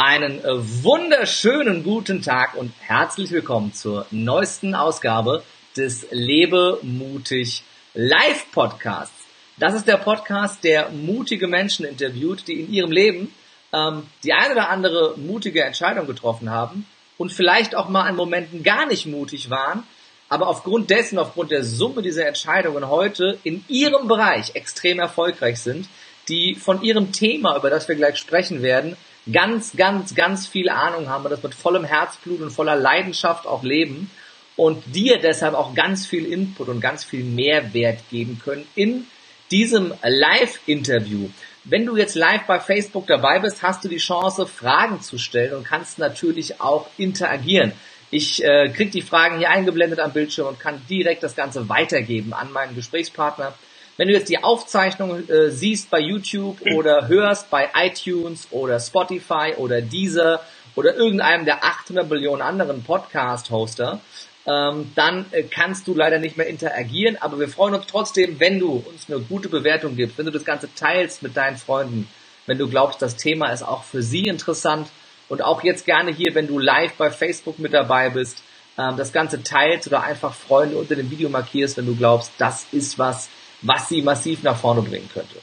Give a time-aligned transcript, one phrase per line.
[0.00, 5.42] Einen äh, wunderschönen guten Tag und herzlich willkommen zur neuesten Ausgabe
[5.76, 9.24] des Lebe mutig Live Podcasts.
[9.56, 13.34] Das ist der Podcast, der mutige Menschen interviewt, die in ihrem Leben
[13.72, 16.86] ähm, die eine oder andere mutige Entscheidung getroffen haben
[17.16, 19.82] und vielleicht auch mal an Momenten gar nicht mutig waren,
[20.28, 25.88] aber aufgrund dessen, aufgrund der Summe dieser Entscheidungen heute in ihrem Bereich extrem erfolgreich sind,
[26.28, 28.96] die von ihrem Thema, über das wir gleich sprechen werden,
[29.32, 33.62] ganz, ganz, ganz viel Ahnung haben und das mit vollem Herzblut und voller Leidenschaft auch
[33.62, 34.10] leben
[34.56, 39.06] und dir deshalb auch ganz viel Input und ganz viel Mehrwert geben können in
[39.50, 41.28] diesem Live-Interview.
[41.64, 45.54] Wenn du jetzt live bei Facebook dabei bist, hast du die Chance, Fragen zu stellen
[45.54, 47.72] und kannst natürlich auch interagieren.
[48.10, 52.32] Ich äh, kriege die Fragen hier eingeblendet am Bildschirm und kann direkt das Ganze weitergeben
[52.32, 53.54] an meinen Gesprächspartner.
[53.98, 59.54] Wenn du jetzt die Aufzeichnung äh, siehst bei YouTube oder hörst bei iTunes oder Spotify
[59.56, 60.40] oder Deezer
[60.76, 64.00] oder irgendeinem der 800 Millionen anderen Podcast-Hoster,
[64.46, 67.16] ähm, dann äh, kannst du leider nicht mehr interagieren.
[67.20, 70.44] Aber wir freuen uns trotzdem, wenn du uns eine gute Bewertung gibst, wenn du das
[70.44, 72.08] Ganze teilst mit deinen Freunden,
[72.46, 74.88] wenn du glaubst, das Thema ist auch für sie interessant
[75.28, 78.44] und auch jetzt gerne hier, wenn du live bei Facebook mit dabei bist,
[78.78, 82.64] ähm, das Ganze teilst oder einfach Freunde unter dem Video markierst, wenn du glaubst, das
[82.70, 83.28] ist was,
[83.62, 85.36] was sie massiv nach vorne bringen könnte.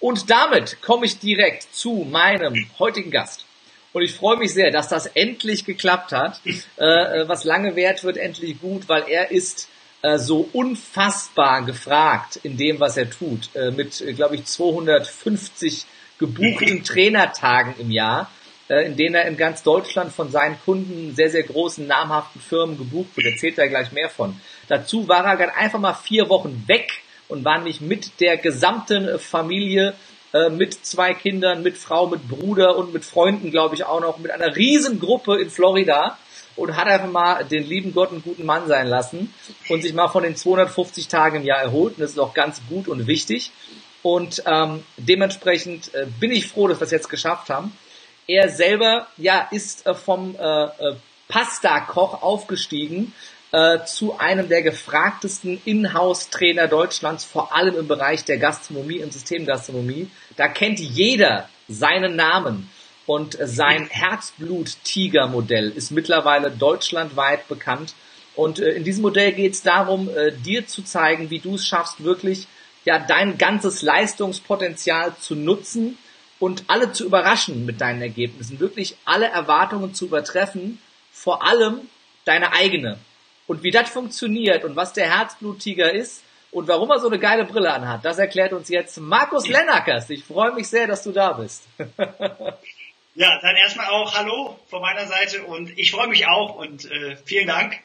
[0.00, 3.44] Und damit komme ich direkt zu meinem heutigen Gast.
[3.92, 6.40] Und ich freue mich sehr, dass das endlich geklappt hat.
[6.78, 6.84] Äh,
[7.20, 9.68] äh, was lange währt, wird endlich gut, weil er ist
[10.00, 13.54] äh, so unfassbar gefragt in dem, was er tut.
[13.54, 15.84] Äh, mit, äh, glaube ich, 250
[16.18, 18.30] gebuchten Trainertagen im Jahr,
[18.68, 22.78] äh, in denen er in ganz Deutschland von seinen Kunden, sehr, sehr großen, namhaften Firmen
[22.78, 23.26] gebucht wird.
[23.26, 24.40] Erzählt er gleich mehr von.
[24.68, 29.18] Dazu war er gerade einfach mal vier Wochen weg und war nicht mit der gesamten
[29.18, 29.94] Familie,
[30.32, 34.18] äh, mit zwei Kindern, mit Frau, mit Bruder und mit Freunden, glaube ich, auch noch,
[34.18, 36.18] mit einer Riesengruppe in Florida
[36.56, 39.32] und hat einfach mal den lieben Gott einen guten Mann sein lassen
[39.68, 41.94] und sich mal von den 250 Tagen im Jahr erholt.
[41.94, 43.50] Und das ist auch ganz gut und wichtig.
[44.02, 47.76] Und ähm, dementsprechend äh, bin ich froh, dass wir es jetzt geschafft haben.
[48.26, 50.94] Er selber ja ist äh, vom äh, äh,
[51.28, 53.12] Pasta-Koch aufgestiegen
[53.52, 60.08] äh, zu einem der gefragtesten Inhouse-Trainer Deutschlands, vor allem im Bereich der Gastronomie und Systemgastronomie.
[60.36, 62.70] Da kennt jeder seinen Namen.
[63.06, 67.94] Und sein Herzblut-Tiger-Modell ist mittlerweile deutschlandweit bekannt.
[68.36, 71.66] Und äh, in diesem Modell geht es darum, äh, dir zu zeigen, wie du es
[71.66, 72.46] schaffst, wirklich
[72.84, 75.98] ja dein ganzes Leistungspotenzial zu nutzen
[76.38, 80.80] und alle zu überraschen mit deinen Ergebnissen, wirklich alle Erwartungen zu übertreffen,
[81.12, 81.80] vor allem
[82.24, 82.98] deine eigene.
[83.50, 86.22] Und wie das funktioniert und was der Herzbluttiger ist
[86.52, 90.08] und warum er so eine geile Brille anhat, das erklärt uns jetzt Markus Lennackers.
[90.10, 91.64] Ich freue mich sehr, dass du da bist.
[93.16, 97.16] ja, dann erstmal auch Hallo von meiner Seite und ich freue mich auch und äh,
[97.24, 97.76] vielen Dank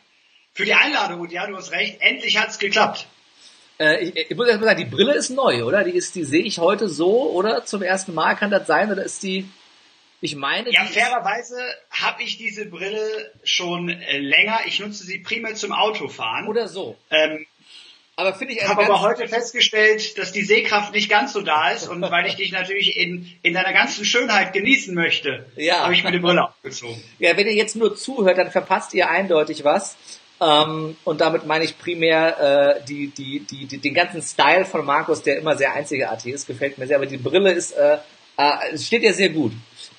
[0.53, 3.07] für die Einladung und ja, du hast recht, endlich hat's geklappt.
[3.79, 5.83] Äh, ich, ich muss erst mal sagen, die Brille ist neu, oder?
[5.83, 7.65] Die ist, die sehe ich heute so, oder?
[7.65, 9.49] Zum ersten Mal kann das sein, oder ist die
[10.21, 10.71] ich meine.
[10.71, 11.57] Ja, fairerweise
[11.91, 14.61] habe ich diese Brille schon äh, länger.
[14.65, 16.47] Ich nutze sie primär zum Autofahren.
[16.47, 16.97] Oder so.
[17.09, 17.45] Ähm,
[18.17, 21.87] aber finde ich habe aber heute festgestellt, dass die Sehkraft nicht ganz so da ist
[21.89, 25.83] und weil ich dich natürlich in, in deiner ganzen Schönheit genießen möchte, ja.
[25.83, 27.03] habe ich mir die Brille aufgezogen.
[27.19, 29.97] Ja, wenn ihr jetzt nur zuhört, dann verpasst ihr eindeutig was.
[30.41, 34.85] Ähm, und damit meine ich primär äh, die, die, die, die, den ganzen Style von
[34.85, 36.97] Markus, der immer sehr einzigartig ist, gefällt mir sehr.
[36.97, 37.97] Aber die Brille ist, äh,
[38.37, 39.53] äh, steht ja sehr gut.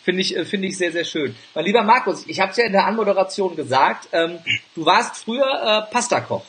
[0.06, 1.34] Finde ich, äh, finde ich sehr, sehr schön.
[1.52, 4.38] Mein lieber Markus, ich habe es ja in der Anmoderation gesagt, ähm,
[4.76, 6.44] du warst früher äh, Pastakoch.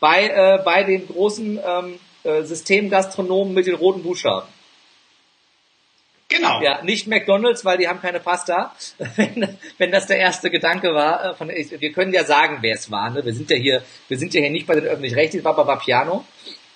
[0.00, 4.48] Bei, äh, bei den großen ähm, äh, Systemgastronomen mit den roten Buchstaben.
[6.28, 6.60] Genau.
[6.62, 8.74] Ja, nicht McDonalds, weil die haben keine Pasta.
[9.14, 12.90] wenn, wenn das der erste Gedanke war, äh, von, wir können ja sagen, wer es
[12.90, 13.10] war.
[13.10, 13.24] Ne?
[13.24, 16.24] Wir sind ja hier, wir sind ja hier nicht bei den öffentlich-rechtlichen, war bei Vapiano.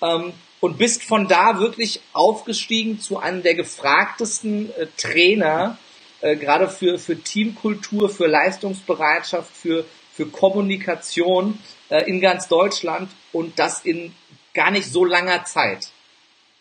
[0.01, 5.77] Ähm, und bist von da wirklich aufgestiegen zu einem der gefragtesten äh, Trainer,
[6.21, 11.59] äh, gerade für, für Teamkultur, für Leistungsbereitschaft, für, für Kommunikation
[11.89, 14.15] äh, in ganz Deutschland und das in
[14.53, 15.89] gar nicht so langer Zeit.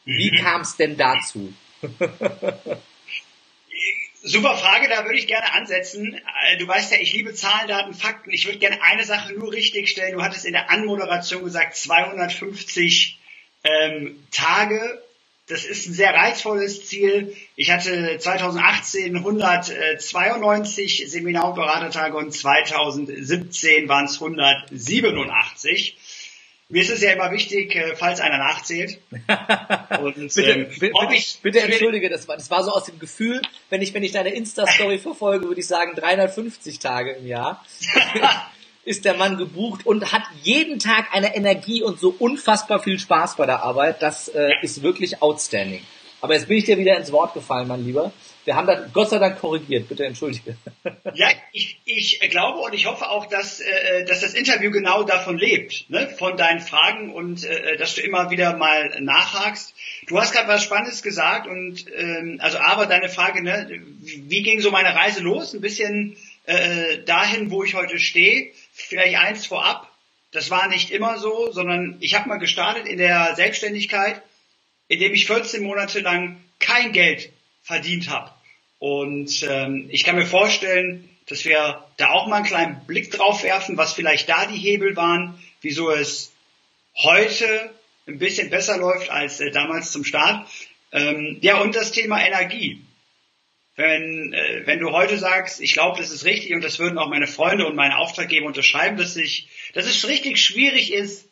[0.04, 0.36] Wie mhm.
[0.36, 1.54] kam es denn dazu?
[4.26, 6.14] Super Frage, da würde ich gerne ansetzen.
[6.14, 8.30] Äh, du weißt ja, ich liebe Zahlen, Daten, Fakten.
[8.30, 10.16] Ich würde gerne eine Sache nur richtig stellen.
[10.16, 13.18] Du hattest in der Anmoderation gesagt, 250
[13.64, 15.02] ähm, Tage.
[15.46, 17.36] Das ist ein sehr reizvolles Ziel.
[17.54, 25.98] Ich hatte 2018 192 Seminar- und Beratertage und 2017 waren es 187.
[26.70, 28.98] mir ist es ja immer wichtig, äh, falls einer nachzählt.
[30.00, 33.42] Und, bitte, ähm, bitte, ich, bitte entschuldige, das war, das war so aus dem Gefühl,
[33.68, 37.64] wenn ich, wenn ich deine Insta-Story verfolge, würde ich sagen 350 Tage im Jahr.
[38.84, 43.36] ist der Mann gebucht und hat jeden Tag eine Energie und so unfassbar viel Spaß
[43.36, 44.02] bei der Arbeit.
[44.02, 45.82] Das äh, ist wirklich outstanding.
[46.20, 48.10] Aber jetzt bin ich dir wieder ins Wort gefallen, mein Lieber.
[48.46, 49.88] Wir haben das Gott sei Dank korrigiert.
[49.88, 50.56] Bitte entschuldige.
[51.16, 55.38] Ja, ich, ich glaube und ich hoffe auch, dass, äh, dass das Interview genau davon
[55.38, 56.08] lebt, ne?
[56.18, 59.74] von deinen Fragen und äh, dass du immer wieder mal nachhakst.
[60.08, 63.80] Du hast gerade was Spannendes gesagt und ähm, also aber deine Frage, ne?
[64.00, 65.54] wie ging so meine Reise los?
[65.54, 66.16] Ein bisschen
[66.46, 68.50] äh, dahin, wo ich heute stehe.
[68.74, 69.90] Vielleicht eins vorab.
[70.32, 74.20] Das war nicht immer so, sondern ich habe mal gestartet in der Selbstständigkeit,
[74.88, 77.30] indem ich 14 Monate lang kein Geld
[77.62, 78.32] verdient habe.
[78.80, 83.44] Und ähm, ich kann mir vorstellen, dass wir da auch mal einen kleinen Blick drauf
[83.44, 86.32] werfen, was vielleicht da die Hebel waren, wieso es
[86.96, 87.70] heute
[88.06, 90.48] ein bisschen besser läuft als äh, damals zum Start.
[90.92, 92.82] Ähm, ja, und das Thema Energie.
[93.76, 97.08] Wenn, äh, wenn du heute sagst, ich glaube, das ist richtig und das würden auch
[97.08, 101.28] meine Freunde und meine Auftraggeber unterschreiben, dass, ich, dass es richtig schwierig ist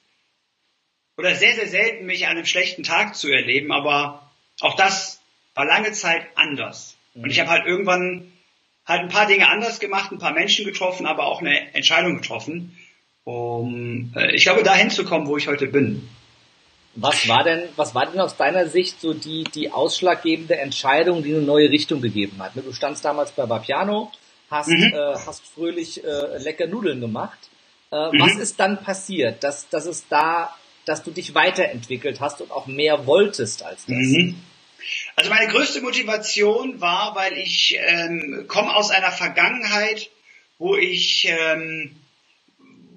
[1.16, 4.30] oder sehr, sehr selten mich an einem schlechten Tag zu erleben, aber
[4.60, 5.20] auch das
[5.54, 6.96] war lange Zeit anders.
[7.14, 8.32] Und ich habe halt irgendwann
[8.86, 12.76] halt ein paar Dinge anders gemacht, ein paar Menschen getroffen, aber auch eine Entscheidung getroffen,
[13.24, 16.08] um, äh, ich glaube, dahin zu kommen, wo ich heute bin.
[16.94, 21.34] Was war denn, was war denn aus deiner Sicht so die, die ausschlaggebende Entscheidung, die
[21.34, 22.52] eine neue Richtung gegeben hat?
[22.54, 24.12] Du standst damals bei Vapiano,
[24.50, 24.92] hast, mhm.
[24.92, 27.38] äh, hast fröhlich äh, lecker Nudeln gemacht.
[27.90, 28.20] Äh, mhm.
[28.20, 30.54] Was ist dann passiert, dass, dass es da,
[30.84, 33.96] dass du dich weiterentwickelt hast und auch mehr wolltest als das?
[33.96, 34.42] Mhm.
[35.16, 40.10] Also meine größte Motivation war, weil ich ähm, komme aus einer Vergangenheit,
[40.58, 41.96] wo ich ähm,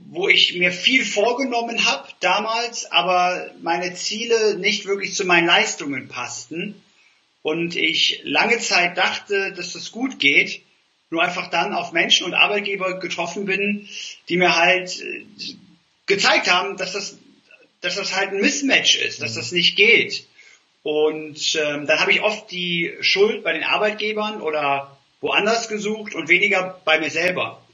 [0.07, 6.07] wo ich mir viel vorgenommen habe damals, aber meine Ziele nicht wirklich zu meinen Leistungen
[6.07, 6.81] passten
[7.41, 10.61] und ich lange Zeit dachte, dass das gut geht,
[11.09, 13.87] nur einfach dann auf Menschen und Arbeitgeber getroffen bin,
[14.29, 15.25] die mir halt äh,
[16.05, 17.17] gezeigt haben, dass das,
[17.81, 20.25] dass das halt ein Mismatch ist, dass das nicht geht.
[20.83, 26.29] Und ähm, dann habe ich oft die Schuld bei den Arbeitgebern oder woanders gesucht und
[26.29, 27.64] weniger bei mir selber.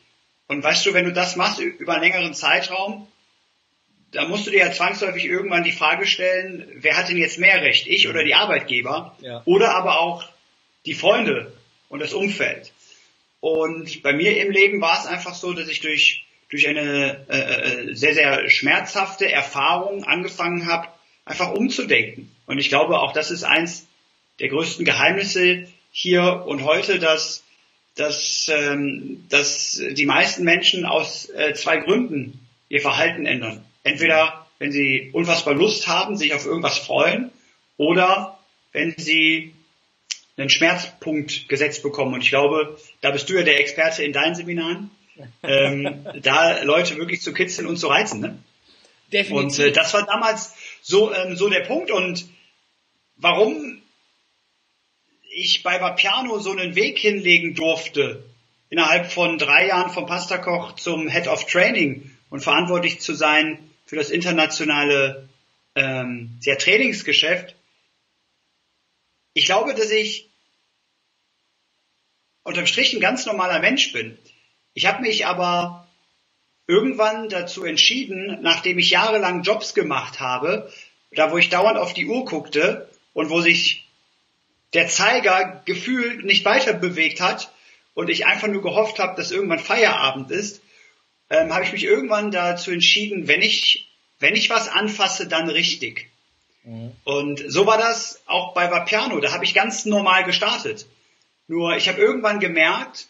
[0.52, 3.08] Und weißt du, wenn du das machst über einen längeren Zeitraum,
[4.12, 7.62] da musst du dir ja zwangsläufig irgendwann die Frage stellen, wer hat denn jetzt mehr
[7.62, 9.16] Recht, ich oder die Arbeitgeber?
[9.22, 9.44] Ja.
[9.46, 10.26] Oder aber auch
[10.86, 11.54] die Freunde
[11.88, 12.74] und das Umfeld.
[13.40, 17.38] Und bei mir im Leben war es einfach so, dass ich durch, durch eine äh,
[17.38, 20.90] äh sehr, sehr schmerzhafte Erfahrung angefangen habe,
[21.24, 22.30] einfach umzudenken.
[22.46, 23.88] Und ich glaube, auch das ist eins
[24.42, 27.46] der größten Geheimnisse hier und heute, dass,
[28.02, 33.64] dass, ähm, dass die meisten Menschen aus äh, zwei Gründen ihr Verhalten ändern.
[33.84, 37.32] Entweder wenn sie unfassbar Lust haben, sich auf irgendwas freuen,
[37.78, 38.40] oder
[38.72, 39.54] wenn sie
[40.36, 42.16] einen Schmerzpunkt gesetzt bekommen.
[42.16, 44.90] Und ich glaube, da bist du ja der Experte in deinen Seminaren,
[45.44, 48.20] ähm, da Leute wirklich zu kitzeln und zu reizen.
[48.20, 48.40] Ne?
[49.14, 49.60] Definitiv.
[49.60, 51.92] Und äh, das war damals so, ähm, so der Punkt.
[51.92, 52.28] Und
[53.18, 53.81] warum
[55.42, 58.24] ich bei Vapiano so einen Weg hinlegen durfte,
[58.70, 63.98] innerhalb von drei Jahren vom Pastakoch zum Head of Training und verantwortlich zu sein für
[63.98, 65.28] das internationale
[65.76, 67.56] ähm, ja, Trainingsgeschäft.
[69.34, 70.30] Ich glaube, dass ich
[72.44, 74.18] unterm Strich ein ganz normaler Mensch bin.
[74.74, 75.88] Ich habe mich aber
[76.68, 80.72] irgendwann dazu entschieden, nachdem ich jahrelang Jobs gemacht habe,
[81.12, 83.91] da wo ich dauernd auf die Uhr guckte und wo sich
[84.74, 87.52] der Zeiger gefühlt nicht weiter bewegt hat
[87.94, 90.62] und ich einfach nur gehofft habe, dass irgendwann Feierabend ist,
[91.30, 96.10] ähm, habe ich mich irgendwann dazu entschieden, wenn ich, wenn ich was anfasse, dann richtig.
[96.64, 96.92] Mhm.
[97.04, 99.20] Und so war das auch bei Vapiano.
[99.20, 100.86] Da habe ich ganz normal gestartet.
[101.48, 103.08] Nur ich habe irgendwann gemerkt,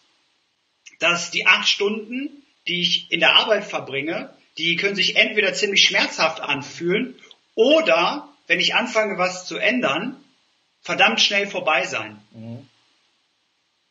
[0.98, 5.82] dass die acht Stunden die ich in der Arbeit verbringe, die können sich entweder ziemlich
[5.82, 7.18] schmerzhaft anfühlen
[7.54, 10.21] oder, wenn ich anfange, was zu ändern,
[10.82, 12.20] verdammt schnell vorbei sein.
[12.32, 12.68] Mhm.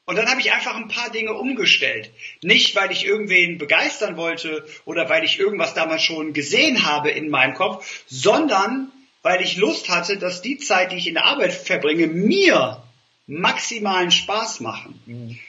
[0.06, 2.12] Und dann habe ich einfach ein paar Dinge umgestellt.
[2.42, 7.30] Nicht, weil ich irgendwen begeistern wollte oder weil ich irgendwas damals schon gesehen habe in
[7.30, 11.54] meinem Kopf, sondern weil ich Lust hatte, dass die Zeit, die ich in der Arbeit
[11.54, 12.84] verbringe, mir
[13.28, 15.02] maximalen Spaß machen.
[15.06, 15.40] Mhm.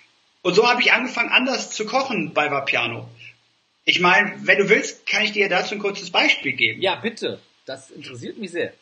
[0.43, 3.09] Und so habe ich angefangen, anders zu kochen bei Vapiano.
[3.85, 6.83] Ich meine, wenn du willst, kann ich dir dazu ein kurzes Beispiel geben.
[6.83, 7.41] Ja, bitte.
[7.65, 8.73] Das interessiert mich sehr.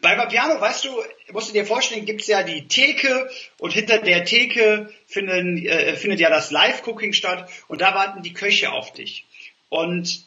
[0.00, 1.02] Bei Vapiano, weißt du,
[1.32, 3.28] musst du dir vorstellen, gibt's ja die Theke
[3.58, 8.32] und hinter der Theke finden, äh, findet ja das Live-Cooking statt und da warten die
[8.32, 9.26] Köche auf dich.
[9.68, 10.24] Und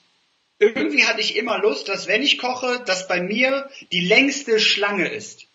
[0.60, 5.08] irgendwie hatte ich immer Lust, dass wenn ich koche, dass bei mir die längste Schlange
[5.08, 5.48] ist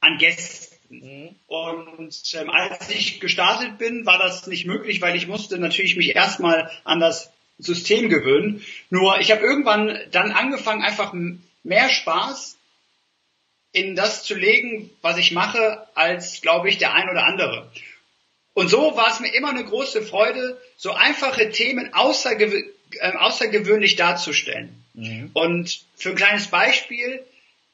[0.00, 0.76] an Gästen.
[0.88, 1.34] Mhm.
[1.46, 6.14] Und ähm, als ich gestartet bin, war das nicht möglich, weil ich musste natürlich mich
[6.14, 8.64] erstmal an das System gewöhnen.
[8.88, 11.12] Nur ich habe irgendwann dann angefangen, einfach
[11.62, 12.57] mehr Spaß
[13.72, 17.70] in das zu legen, was ich mache, als, glaube ich, der ein oder andere.
[18.54, 22.52] Und so war es mir immer eine große Freude, so einfache Themen außergew
[23.00, 24.82] äh, außergewöhnlich darzustellen.
[24.94, 25.30] Mhm.
[25.34, 27.22] Und für ein kleines Beispiel,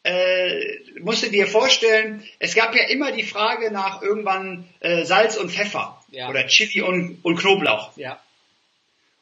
[0.02, 5.36] äh, musst du dir vorstellen, es gab ja immer die Frage nach irgendwann äh, Salz
[5.36, 6.28] und Pfeffer ja.
[6.28, 7.96] oder Chili und, und Knoblauch.
[7.96, 8.20] Ja.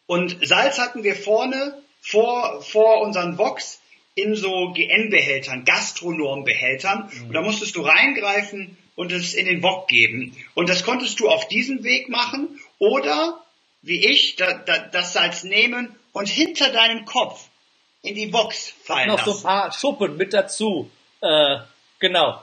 [0.07, 3.81] Und Salz hatten wir vorne vor, vor unseren Vox
[4.15, 7.11] in so GN-Behältern, Gastronombehältern.
[7.13, 7.27] Mhm.
[7.27, 10.37] Und da musstest du reingreifen und es in den Wok geben.
[10.55, 13.43] Und das konntest du auf diesem Weg machen oder,
[13.81, 17.49] wie ich, da, da, das Salz nehmen und hinter deinem Kopf
[18.03, 19.33] in die Box fallen Noch lassen.
[19.33, 20.91] so ein paar Schuppen mit dazu.
[21.21, 21.59] Äh,
[21.99, 22.43] genau.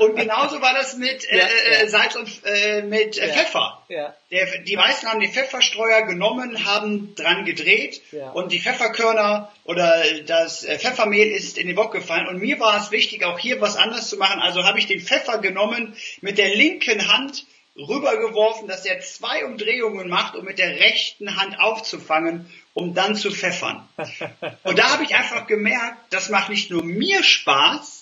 [0.00, 1.88] Und genauso war das mit äh, ja, äh, ja.
[1.88, 3.82] Salz und äh, mit äh, ja, Pfeffer.
[4.30, 8.02] Der, die meisten haben den Pfefferstreuer genommen, haben dran gedreht
[8.34, 12.28] und die Pfefferkörner oder das äh, Pfeffermehl ist in den Bock gefallen.
[12.28, 14.40] Und mir war es wichtig, auch hier was anderes zu machen.
[14.40, 17.44] Also habe ich den Pfeffer genommen, mit der linken Hand
[17.76, 23.30] rübergeworfen, dass er zwei Umdrehungen macht, um mit der rechten Hand aufzufangen um dann zu
[23.30, 23.86] pfeffern.
[24.62, 28.01] Und da habe ich einfach gemerkt, das macht nicht nur mir Spaß,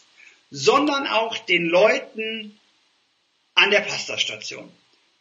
[0.50, 2.58] sondern auch den Leuten
[3.54, 4.70] an der Pastastation.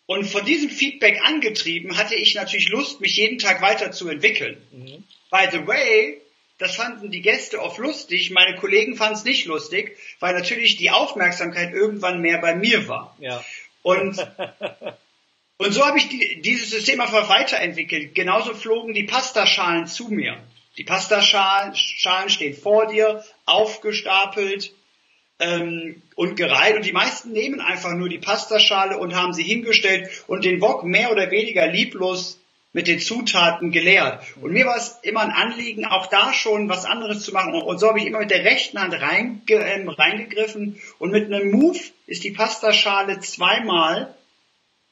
[0.05, 4.57] Und von diesem Feedback angetrieben hatte ich natürlich Lust, mich jeden Tag weiterzuentwickeln.
[4.71, 5.03] Mhm.
[5.29, 6.19] By the way,
[6.57, 10.89] das fanden die Gäste oft lustig, meine Kollegen fanden es nicht lustig, weil natürlich die
[10.89, 13.15] Aufmerksamkeit irgendwann mehr bei mir war.
[13.19, 13.43] Ja.
[13.83, 14.17] Und
[15.59, 18.15] Und so habe ich die, dieses System einfach weiterentwickelt.
[18.15, 20.37] Genauso flogen die Pastaschalen zu mir.
[20.77, 24.71] Die Pastaschalen Schalen stehen vor dir, aufgestapelt
[25.39, 26.75] ähm, und gereiht.
[26.75, 30.83] Und die meisten nehmen einfach nur die Pastaschale und haben sie hingestellt und den Wok
[30.83, 32.39] mehr oder weniger lieblos
[32.71, 34.23] mit den Zutaten geleert.
[34.41, 37.53] Und mir war es immer ein Anliegen, auch da schon was anderes zu machen.
[37.53, 41.49] Und so habe ich immer mit der rechten Hand reinge äh, reingegriffen und mit einem
[41.51, 44.13] Move ist die Pastaschale zweimal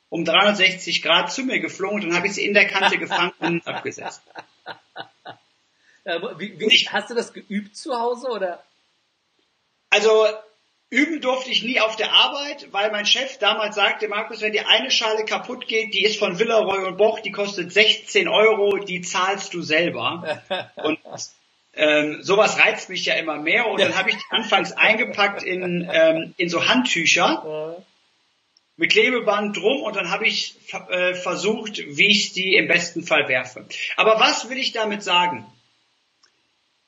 [0.10, 3.34] um 360 Grad zu mir geflogen und dann habe ich sie in der Kante gefangen
[3.40, 4.22] und abgesetzt.
[6.04, 8.64] Äh, wie, wie, hast du das geübt zu Hause oder?
[9.98, 10.28] Also
[10.92, 14.68] üben durfte ich nie auf der Arbeit, weil mein Chef damals sagte, Markus, wenn dir
[14.68, 19.02] eine Schale kaputt geht, die ist von Villeroy und Boch, die kostet 16 Euro, die
[19.02, 20.44] zahlst du selber.
[20.76, 21.00] Und
[21.74, 25.88] ähm, sowas reizt mich ja immer mehr und dann habe ich die anfangs eingepackt in,
[25.92, 27.76] ähm, in so Handtücher
[28.78, 30.56] mit Klebeband drum und dann habe ich
[30.90, 33.66] äh, versucht, wie ich die im besten Fall werfe.
[33.96, 35.46] Aber was will ich damit sagen?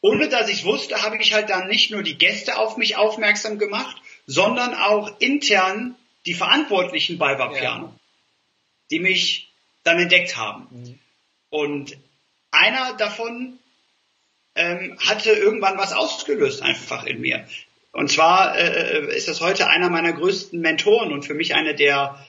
[0.02, 3.58] Ohne dass ich wusste, habe ich halt dann nicht nur die Gäste auf mich aufmerksam
[3.58, 7.96] gemacht, sondern auch intern die Verantwortlichen bei Vapiano, ja.
[8.92, 9.50] die mich
[9.84, 10.68] dann entdeckt haben.
[10.72, 11.00] Mhm.
[11.50, 11.98] Und
[12.52, 13.60] einer davon
[14.56, 17.48] ähm, hatte irgendwann was ausgelöst einfach in mir.
[17.92, 22.24] Und zwar äh, ist das heute einer meiner größten Mentoren und für mich eine der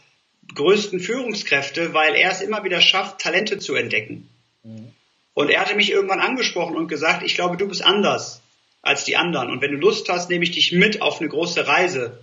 [0.54, 4.28] größten Führungskräfte, weil er es immer wieder schafft, Talente zu entdecken.
[4.62, 4.92] Mhm.
[5.34, 8.42] Und er hatte mich irgendwann angesprochen und gesagt, ich glaube, du bist anders
[8.82, 9.50] als die anderen.
[9.50, 12.20] Und wenn du Lust hast, nehme ich dich mit auf eine große Reise.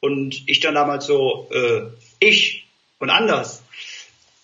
[0.00, 1.82] Und ich dann damals so, äh,
[2.18, 2.66] ich
[2.98, 3.62] und anders.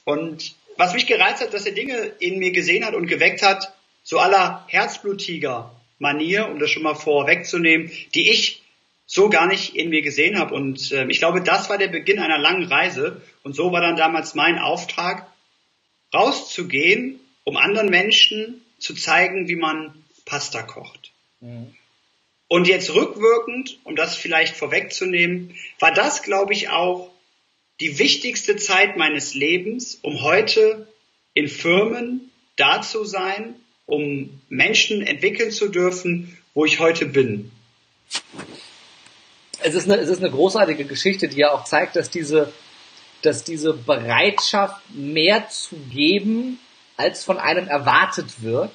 [0.04, 3.72] Und was mich gereizt hat, dass er Dinge in mir gesehen hat und geweckt hat,
[4.02, 8.62] so aller Herzbluttiger, Manier, um das schon mal vorwegzunehmen, die ich
[9.06, 10.54] so gar nicht in mir gesehen habe.
[10.54, 13.22] Und äh, ich glaube, das war der Beginn einer langen Reise.
[13.42, 15.26] Und so war dann damals mein Auftrag,
[16.12, 21.12] rauszugehen, um anderen Menschen zu zeigen, wie man Pasta kocht.
[21.40, 21.74] Mhm.
[22.48, 27.10] Und jetzt rückwirkend, um das vielleicht vorwegzunehmen, war das, glaube ich, auch
[27.80, 30.88] die wichtigste Zeit meines Lebens, um heute
[31.34, 33.54] in Firmen da zu sein,
[33.86, 37.52] um Menschen entwickeln zu dürfen, wo ich heute bin.
[39.62, 42.52] Es ist eine, es ist eine großartige Geschichte, die ja auch zeigt, dass diese,
[43.22, 46.58] dass diese Bereitschaft, mehr zu geben,
[46.96, 48.72] als von einem erwartet wird,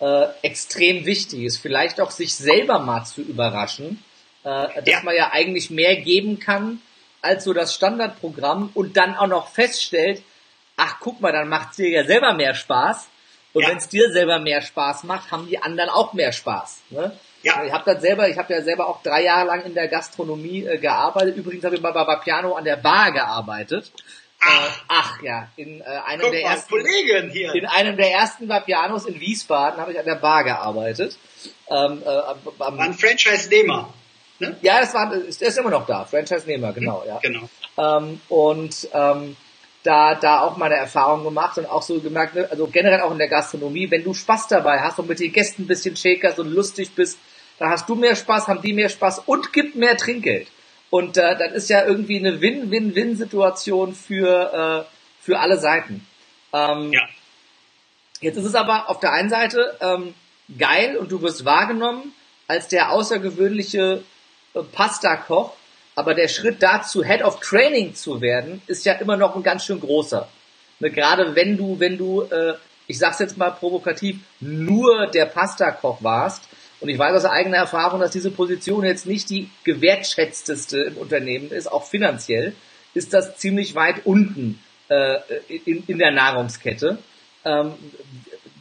[0.00, 1.58] äh, extrem wichtig ist.
[1.58, 4.02] Vielleicht auch sich selber mal zu überraschen,
[4.44, 4.48] äh,
[4.82, 5.02] dass ja.
[5.02, 6.80] man ja eigentlich mehr geben kann,
[7.22, 10.22] als so das Standardprogramm und dann auch noch feststellt,
[10.76, 13.08] ach guck mal, dann macht's dir ja selber mehr Spaß
[13.52, 13.70] und ja.
[13.70, 16.82] wenn es dir selber mehr Spaß macht, haben die anderen auch mehr Spaß.
[16.90, 17.12] Ne?
[17.42, 17.64] Ja.
[17.64, 20.64] Ich habe das selber, ich habe ja selber auch drei Jahre lang in der Gastronomie
[20.64, 21.36] äh, gearbeitet.
[21.36, 23.92] Übrigens habe ich mal bei Piano an der Bar gearbeitet.
[24.40, 27.54] Ach, äh, ach ja, in äh, einem Guck der mal, ersten Kollegen hier.
[27.54, 31.18] in einem der ersten Vapianos in Wiesbaden habe ich an der Bar gearbeitet.
[31.68, 33.92] Ähm, äh, am, War ein Franchise-Nehmer.
[34.38, 34.56] Ne?
[34.60, 37.18] ja, das war, ist, ist immer noch da, Franchise-Nehmer, genau, ja.
[37.22, 37.48] Genau.
[37.78, 39.36] Ähm, und ähm,
[39.82, 43.18] da, da auch meine Erfahrung gemacht und auch so gemerkt, ne, also generell auch in
[43.18, 46.52] der Gastronomie, wenn du Spaß dabei hast und mit den Gästen ein bisschen shakerst und
[46.52, 47.18] lustig bist,
[47.58, 50.48] dann hast du mehr Spaß, haben die mehr Spaß und gibt mehr Trinkgeld.
[50.96, 56.06] Und äh, das ist ja irgendwie eine Win-Win-Win-Situation für, äh, für alle Seiten.
[56.54, 57.02] Ähm, Ja.
[58.22, 60.14] Jetzt ist es aber auf der einen Seite ähm,
[60.58, 62.14] geil und du wirst wahrgenommen
[62.48, 64.04] als der außergewöhnliche
[64.54, 65.52] äh, Pasta-Koch,
[65.96, 69.66] aber der Schritt dazu, Head of Training zu werden, ist ja immer noch ein ganz
[69.66, 70.26] schön großer.
[70.80, 72.54] Ne, gerade wenn du, wenn du, äh,
[72.86, 76.44] ich sag's jetzt mal provokativ, nur der Pasta-Koch warst,
[76.80, 81.50] und ich weiß aus eigener Erfahrung, dass diese Position jetzt nicht die gewertschätzteste im Unternehmen
[81.50, 82.54] ist, auch finanziell,
[82.94, 85.18] ist das ziemlich weit unten äh,
[85.48, 86.98] in, in der Nahrungskette.
[87.44, 87.72] Ähm,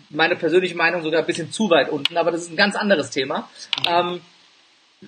[0.10, 3.10] meine persönliche Meinung sogar ein bisschen zu weit unten, aber das ist ein ganz anderes
[3.10, 3.50] Thema.
[3.88, 4.22] Ähm,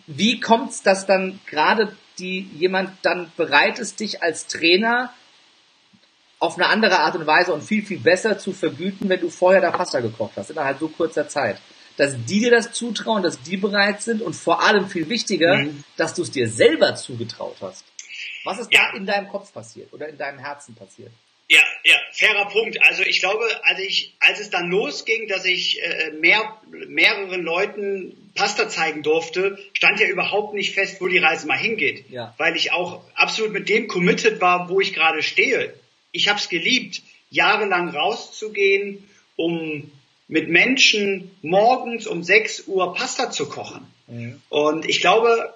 [0.05, 5.13] wie kommt's, dass dann gerade die jemand dann bereit ist, dich als Trainer
[6.39, 9.61] auf eine andere Art und Weise und viel, viel besser zu vergüten, wenn du vorher
[9.61, 11.59] da Pasta gekocht hast, innerhalb so kurzer Zeit.
[11.97, 15.83] Dass die dir das zutrauen, dass die bereit sind und vor allem viel wichtiger, Mhm.
[15.97, 17.83] dass du es dir selber zugetraut hast.
[18.45, 18.91] Was ist Ja.
[18.91, 21.11] da in deinem Kopf passiert oder in deinem Herzen passiert?
[21.49, 22.77] Ja, ja, fairer Punkt.
[22.83, 28.31] Also ich glaube, als ich, als es dann losging, dass ich äh, mehr, mehreren Leuten
[28.35, 32.09] Pasta zeigen durfte, stand ja überhaupt nicht fest, wo die Reise mal hingeht.
[32.09, 32.33] Ja.
[32.37, 35.73] Weil ich auch absolut mit dem committed war, wo ich gerade stehe.
[36.11, 39.89] Ich habe es geliebt, jahrelang rauszugehen, um
[40.27, 43.85] mit Menschen morgens um 6 Uhr Pasta zu kochen.
[44.49, 45.53] Und ich glaube,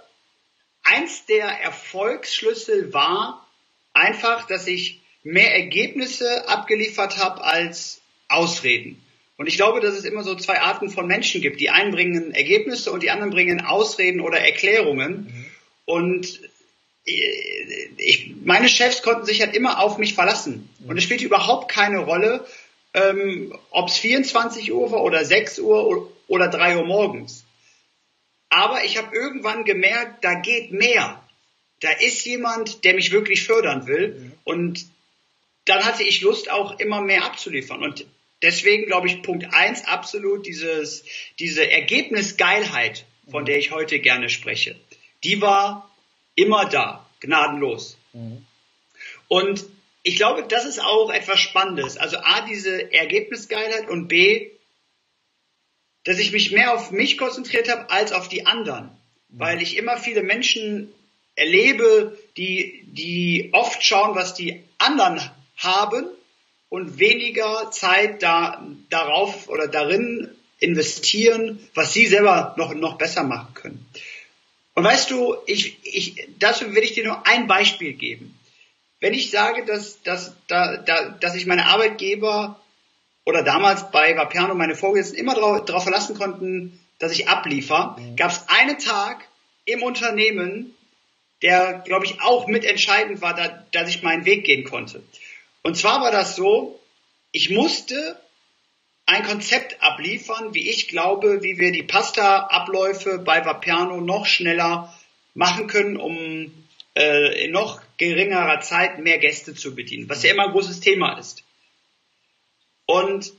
[0.84, 3.48] eins der Erfolgsschlüssel war
[3.94, 9.02] einfach, dass ich mehr Ergebnisse abgeliefert habe als Ausreden.
[9.38, 11.60] Und ich glaube, dass es immer so zwei Arten von Menschen gibt.
[11.60, 15.50] Die einen bringen Ergebnisse und die anderen bringen Ausreden oder Erklärungen.
[15.86, 16.42] Und
[17.06, 20.70] äh, ich, meine Chefs konnten sich halt immer auf mich verlassen.
[20.86, 22.46] Und es spielte überhaupt keine Rolle,
[22.94, 27.46] ähm, ob es 24 Uhr war oder 6 Uhr oder 3 Uhr morgens.
[28.50, 31.24] Aber ich habe irgendwann gemerkt, da geht mehr.
[31.80, 34.34] Da ist jemand, der mich wirklich fördern will.
[34.44, 34.86] Und
[35.66, 37.82] dann hatte ich Lust, auch immer mehr abzuliefern.
[37.82, 38.06] Und
[38.42, 41.04] deswegen glaube ich, Punkt eins absolut dieses,
[41.40, 44.76] diese Ergebnisgeilheit, von der ich heute gerne spreche.
[45.24, 45.90] Die war
[46.36, 47.98] immer da, gnadenlos.
[49.28, 49.66] Und
[50.04, 51.98] ich glaube, das ist auch etwas Spannendes.
[51.98, 54.52] Also A, diese Ergebnisgeilheit und B,
[56.04, 58.90] dass ich mich mehr auf mich konzentriert habe als auf die anderen.
[59.30, 60.92] Weil ich immer viele Menschen
[61.36, 65.22] erlebe, die, die oft schauen, was die anderen
[65.58, 66.08] haben
[66.70, 73.54] und weniger Zeit da, darauf oder darin investieren, was sie selber noch, noch besser machen
[73.54, 73.86] können.
[74.74, 78.38] Und weißt du, ich, ich, dazu will ich dir nur ein Beispiel geben.
[79.02, 82.62] Wenn ich sage, dass, dass, da, da, dass ich meine Arbeitgeber
[83.26, 88.46] oder damals bei Vaperno meine Vorgesetzten immer darauf, verlassen konnten, dass ich abliefer, gab es
[88.48, 89.28] einen Tag
[89.66, 90.76] im Unternehmen,
[91.42, 95.02] der, glaube ich, auch mitentscheidend war, da, dass ich meinen Weg gehen konnte.
[95.64, 96.80] Und zwar war das so,
[97.32, 98.20] ich musste
[99.08, 104.94] ein Konzept abliefern, wie ich glaube, wie wir die Pasta-Abläufe bei Vaperno noch schneller
[105.34, 106.52] machen können, um
[106.94, 111.44] äh, noch geringerer Zeit mehr Gäste zu bedienen, was ja immer ein großes Thema ist.
[112.88, 113.32] Und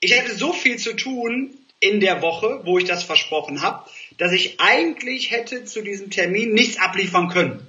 [0.00, 4.32] ich hatte so viel zu tun in der Woche, wo ich das versprochen habe, dass
[4.32, 7.66] ich eigentlich hätte zu diesem Termin nichts abliefern können.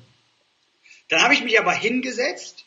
[1.08, 2.66] Dann habe ich mich aber hingesetzt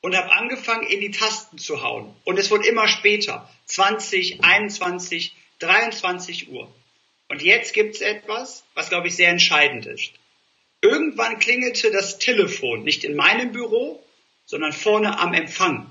[0.00, 2.12] und habe angefangen, in die Tasten zu hauen.
[2.24, 3.48] Und es wurde immer später.
[3.66, 6.74] 20, 21, 23 Uhr.
[7.28, 10.12] Und jetzt gibt's etwas, was, glaube ich, sehr entscheidend ist.
[10.82, 14.02] Irgendwann klingelte das Telefon, nicht in meinem Büro,
[14.44, 15.90] sondern vorne am Empfang.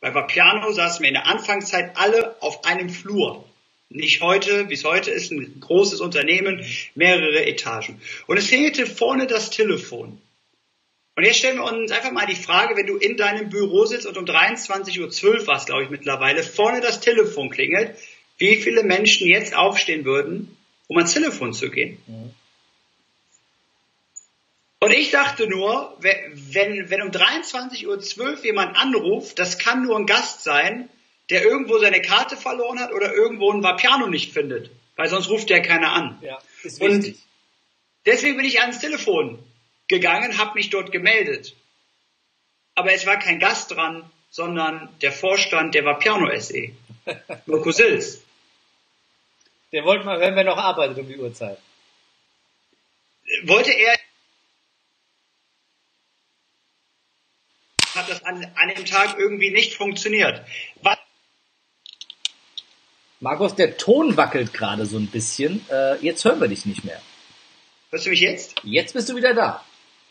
[0.00, 3.44] Bei Vapiano saßen wir in der Anfangszeit alle auf einem Flur.
[3.90, 8.00] Nicht heute, wie es heute ist, ein großes Unternehmen, mehrere Etagen.
[8.26, 10.20] Und es klingelte vorne das Telefon.
[11.16, 14.06] Und jetzt stellen wir uns einfach mal die Frage, wenn du in deinem Büro sitzt
[14.06, 17.96] und um 23.12 Uhr war es, glaube ich, mittlerweile, vorne das Telefon klingelt,
[18.36, 21.98] wie viele Menschen jetzt aufstehen würden, um ans Telefon zu gehen.
[24.80, 30.06] Und ich dachte nur, wenn, wenn um 23.12 Uhr jemand anruft, das kann nur ein
[30.06, 30.88] Gast sein,
[31.30, 34.70] der irgendwo seine Karte verloren hat oder irgendwo ein Vapiano nicht findet.
[34.96, 36.18] Weil sonst ruft der keiner an.
[36.22, 37.18] Ja, ist Und wichtig.
[38.06, 39.38] deswegen bin ich ans Telefon
[39.88, 41.54] gegangen, habe mich dort gemeldet.
[42.74, 46.70] aber es war kein Gast dran, sondern der Vorstand der Vapiano SE.
[47.46, 48.22] Mirko Sils.
[49.72, 51.58] Der wollte mal hören, wer noch arbeitet um die Uhrzeit.
[53.44, 53.94] Wollte er
[58.08, 60.42] hat das an, an dem Tag irgendwie nicht funktioniert.
[60.82, 60.98] Was
[63.20, 65.64] Markus, der Ton wackelt gerade so ein bisschen.
[65.70, 67.00] Äh, jetzt hören wir dich nicht mehr.
[67.90, 68.54] Hörst du mich jetzt?
[68.62, 69.64] Jetzt bist du wieder da.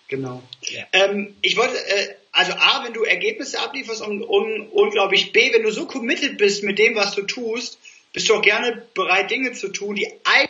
[0.09, 0.43] Genau.
[0.61, 0.83] Ja.
[0.91, 5.31] Ähm, ich wollte, äh, also A, wenn du Ergebnisse ablieferst und, und, und glaube ich,
[5.31, 7.79] B, wenn du so committed bist mit dem, was du tust,
[8.11, 10.49] bist du auch gerne bereit, Dinge zu tun, die eigentlich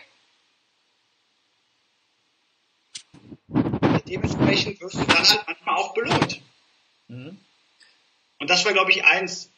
[4.07, 6.41] dementsprechend wirst du dann halt manchmal auch belohnt.
[7.07, 7.37] Mhm.
[8.39, 9.51] Und das war, glaube ich, eins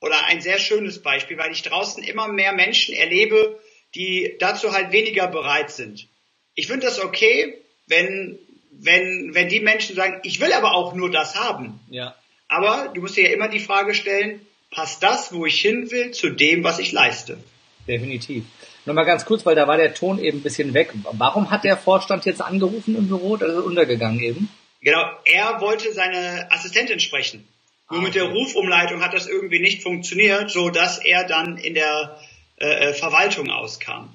[0.00, 3.60] oder ein sehr schönes Beispiel, weil ich draußen immer mehr Menschen erlebe,
[3.94, 6.08] die dazu halt weniger bereit sind.
[6.54, 8.38] Ich finde das okay, wenn,
[8.70, 11.80] wenn, wenn die Menschen sagen, ich will aber auch nur das haben.
[11.90, 12.14] Ja.
[12.48, 14.40] Aber du musst dir ja immer die Frage stellen,
[14.70, 17.38] passt das, wo ich hin will, zu dem, was ich leiste?
[17.86, 18.44] Definitiv.
[18.86, 20.92] Nochmal ganz kurz, weil da war der Ton eben ein bisschen weg.
[21.12, 23.36] Warum hat der Vorstand jetzt angerufen im Büro?
[23.36, 24.48] Das ist untergegangen eben.
[24.82, 27.46] Genau, er wollte seine Assistentin sprechen.
[27.90, 31.74] Nur ah, mit der Rufumleitung hat das irgendwie nicht funktioniert, so dass er dann in
[31.74, 32.18] der
[32.58, 34.14] äh, äh Verwaltung auskam.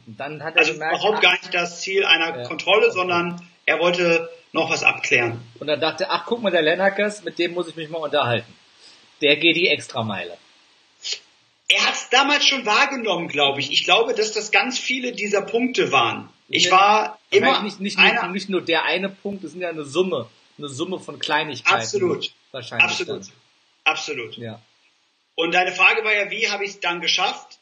[0.58, 2.96] also gemerkt, überhaupt gar nicht das Ziel einer ja, Kontrolle, okay.
[2.96, 5.42] sondern er wollte noch was abklären.
[5.60, 8.52] Und dann dachte, ach guck mal, der Lennarkes, mit dem muss ich mich mal unterhalten.
[9.22, 10.38] Der geht die Extrameile.
[11.68, 13.72] Er hat es damals schon wahrgenommen, glaube ich.
[13.72, 16.30] Ich glaube, dass das ganz viele dieser Punkte waren.
[16.48, 19.84] Ich war immer nicht, nicht, einer, nicht nur der eine Punkt, es sind ja eine
[19.84, 21.82] Summe eine Summe von Kleinigkeiten.
[21.82, 22.32] Absolut.
[22.52, 22.90] Wahrscheinlich.
[22.90, 23.22] Absolut.
[23.24, 23.34] Dann.
[23.84, 24.38] Absolut.
[24.38, 24.62] Ja.
[25.36, 27.60] Und deine Frage war ja, wie habe ich es dann geschafft?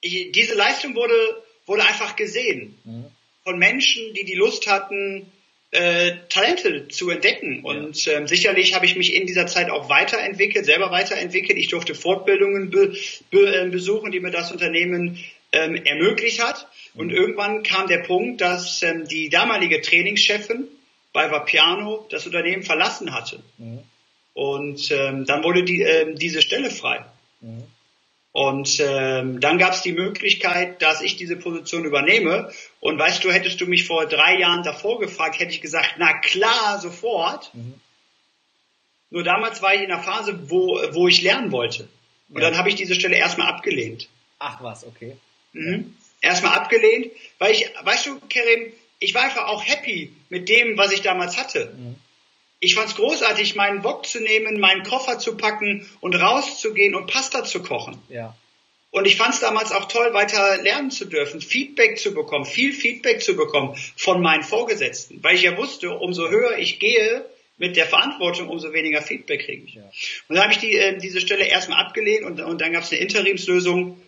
[0.00, 2.78] Ich, diese Leistung wurde, wurde einfach gesehen.
[2.84, 3.06] Mhm.
[3.44, 5.32] Von Menschen, die die Lust hatten,
[5.72, 7.64] äh, Talente zu entdecken.
[7.64, 8.18] Und ja.
[8.18, 11.58] ähm, sicherlich habe ich mich in dieser Zeit auch weiterentwickelt, selber weiterentwickelt.
[11.58, 12.94] Ich durfte Fortbildungen be,
[13.30, 15.18] be, äh, besuchen, die mir das Unternehmen
[15.50, 16.68] ähm, ermöglicht hat.
[16.94, 17.14] Und mhm.
[17.14, 20.68] irgendwann kam der Punkt, dass ähm, die damalige Trainingschefin
[21.12, 23.42] bei Vapiano das Unternehmen verlassen hatte.
[23.58, 23.80] Mhm.
[24.34, 27.04] Und ähm, dann wurde die, ähm, diese Stelle frei.
[27.40, 27.64] Mhm.
[28.32, 32.50] Und ähm, dann gab es die Möglichkeit, dass ich diese Position übernehme.
[32.80, 36.18] Und weißt du, hättest du mich vor drei Jahren davor gefragt, hätte ich gesagt, na
[36.18, 37.50] klar, sofort.
[37.52, 37.74] Mhm.
[39.10, 41.86] Nur damals war ich in einer Phase, wo, wo ich lernen wollte.
[42.30, 42.48] Und ja.
[42.48, 44.08] dann habe ich diese Stelle erstmal abgelehnt.
[44.38, 45.18] Ach was, okay.
[45.52, 45.94] Mhm.
[46.22, 50.92] Erstmal abgelehnt, weil ich, weißt du, Kerim, ich war einfach auch happy mit dem, was
[50.92, 51.74] ich damals hatte.
[51.76, 51.96] Mhm.
[52.60, 57.08] Ich fand es großartig, meinen Bock zu nehmen, meinen Koffer zu packen und rauszugehen und
[57.08, 58.00] Pasta zu kochen.
[58.08, 58.36] Ja.
[58.92, 62.74] Und ich fand es damals auch toll, weiter lernen zu dürfen, Feedback zu bekommen, viel
[62.74, 67.24] Feedback zu bekommen von meinen Vorgesetzten, weil ich ja wusste, umso höher ich gehe
[67.56, 69.74] mit der Verantwortung, umso weniger Feedback kriege ich.
[69.74, 69.82] Ja.
[70.28, 72.92] Und dann habe ich die, äh, diese Stelle erstmal abgelehnt und, und dann gab es
[72.92, 74.00] eine Interimslösung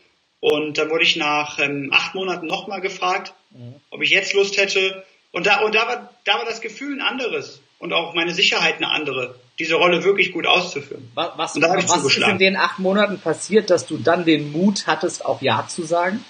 [0.44, 3.76] und dann wurde ich nach ähm, acht Monaten nochmal gefragt, mhm.
[3.88, 5.02] ob ich jetzt Lust hätte.
[5.32, 8.76] Und da, und da war, da war das Gefühl ein anderes und auch meine Sicherheit
[8.76, 11.10] eine andere, diese Rolle wirklich gut auszuführen.
[11.14, 15.24] Was, was, was ist in den acht Monaten passiert, dass du dann den Mut hattest,
[15.24, 16.22] auch Ja zu sagen?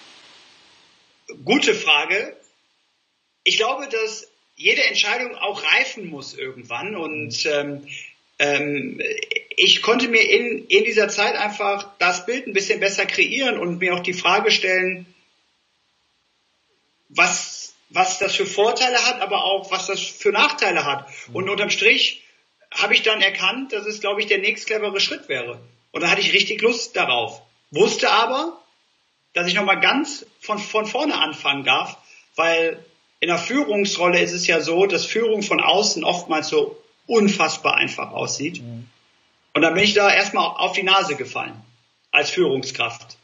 [1.44, 2.36] Gute Frage.
[3.42, 7.84] Ich glaube, dass jede Entscheidung auch reifen muss irgendwann und ähm,
[8.44, 9.00] ähm,
[9.56, 13.78] ich konnte mir in, in dieser Zeit einfach das Bild ein bisschen besser kreieren und
[13.78, 15.06] mir auch die Frage stellen,
[17.08, 21.08] was, was das für Vorteile hat, aber auch was das für Nachteile hat.
[21.32, 22.22] Und unterm Strich
[22.72, 25.60] habe ich dann erkannt, dass es, glaube ich, der nächst clevere Schritt wäre.
[25.92, 27.40] Und da hatte ich richtig Lust darauf.
[27.70, 28.60] Wusste aber,
[29.32, 31.96] dass ich nochmal ganz von, von vorne anfangen darf,
[32.34, 32.84] weil
[33.20, 38.12] in der Führungsrolle ist es ja so, dass Führung von außen oftmals so unfassbar einfach
[38.12, 38.62] aussieht.
[38.62, 38.88] Mhm.
[39.54, 41.54] Und dann bin ich da erstmal auf die Nase gefallen
[42.10, 43.16] als Führungskraft.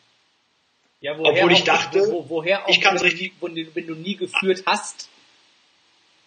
[1.01, 3.33] Ja, Obwohl ich dachte, wo, woher auch, ich kann es richtig.
[3.41, 5.09] Wenn du nie geführt hast.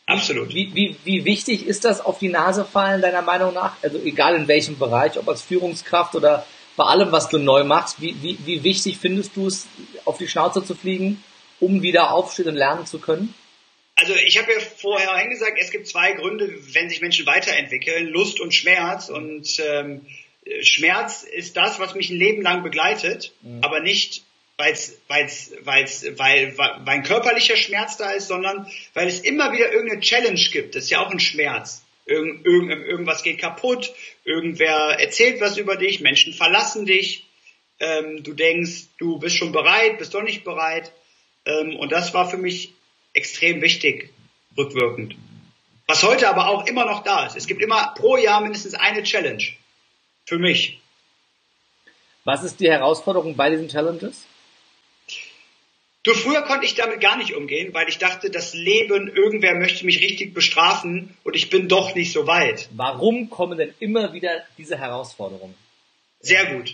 [0.05, 0.53] Absolut.
[0.53, 3.75] Wie, wie, wie wichtig ist das auf die Nase fallen, deiner Meinung nach?
[3.81, 8.01] Also egal in welchem Bereich, ob als Führungskraft oder bei allem, was du neu machst,
[8.01, 9.67] wie, wie, wie wichtig findest du es,
[10.05, 11.23] auf die Schnauze zu fliegen,
[11.59, 13.33] um wieder aufstehen und lernen zu können?
[14.03, 18.41] Also ich habe ja vorher eingesagt, es gibt zwei Gründe, wenn sich Menschen weiterentwickeln, Lust
[18.41, 19.07] und Schmerz.
[19.07, 20.05] Und ähm,
[20.61, 23.63] Schmerz ist das, was mich ein Leben lang begleitet, mhm.
[23.63, 24.23] aber nicht
[24.57, 29.71] weil's, weil's, weil's, weil, weil ein körperlicher Schmerz da ist, sondern weil es immer wieder
[29.71, 30.75] irgendeine Challenge gibt.
[30.75, 31.85] Das ist ja auch ein Schmerz.
[32.05, 33.93] Irgend, irgend, irgendwas geht kaputt,
[34.25, 37.25] irgendwer erzählt was über dich, Menschen verlassen dich,
[37.79, 40.91] ähm, du denkst, du bist schon bereit, bist doch nicht bereit.
[41.45, 42.73] Ähm, und das war für mich
[43.13, 44.13] extrem wichtig,
[44.57, 45.15] rückwirkend.
[45.87, 47.35] Was heute aber auch immer noch da ist.
[47.35, 49.43] Es gibt immer pro Jahr mindestens eine Challenge.
[50.25, 50.79] Für mich.
[52.23, 54.25] Was ist die Herausforderung bei diesen Challenges?
[56.03, 59.85] Du, früher konnte ich damit gar nicht umgehen, weil ich dachte, das Leben, irgendwer möchte
[59.85, 62.69] mich richtig bestrafen und ich bin doch nicht so weit.
[62.73, 65.55] Warum kommen denn immer wieder diese Herausforderungen?
[66.23, 66.73] Sehr gut.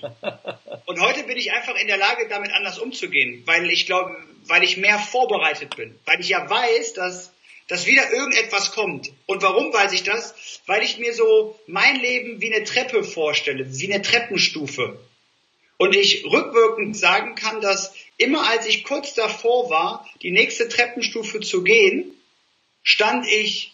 [0.86, 4.64] Und heute bin ich einfach in der Lage, damit anders umzugehen, weil ich glaube, weil
[4.64, 7.32] ich mehr vorbereitet bin, weil ich ja weiß, dass,
[7.68, 9.12] dass wieder irgendetwas kommt.
[9.26, 10.62] Und warum weiß ich das?
[10.68, 15.00] Weil ich mir so mein Leben wie eine Treppe vorstelle, wie eine Treppenstufe.
[15.78, 21.40] Und ich rückwirkend sagen kann, dass immer als ich kurz davor war, die nächste Treppenstufe
[21.40, 22.14] zu gehen,
[22.84, 23.74] stand ich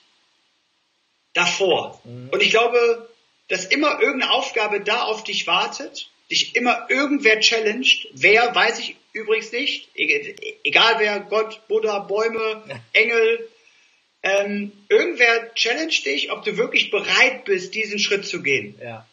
[1.34, 2.00] davor.
[2.06, 2.30] Mhm.
[2.30, 3.10] Und ich glaube,
[3.48, 8.08] dass immer irgendeine Aufgabe da auf dich wartet, dich immer irgendwer challenged.
[8.14, 9.90] Wer, weiß ich übrigens nicht.
[9.96, 13.50] Egal wer, Gott, Buddha, Bäume, Engel.
[14.24, 18.80] Ähm, irgendwer challenged dich, ob du wirklich bereit bist, diesen Schritt zu gehen.
[18.82, 19.06] Ja.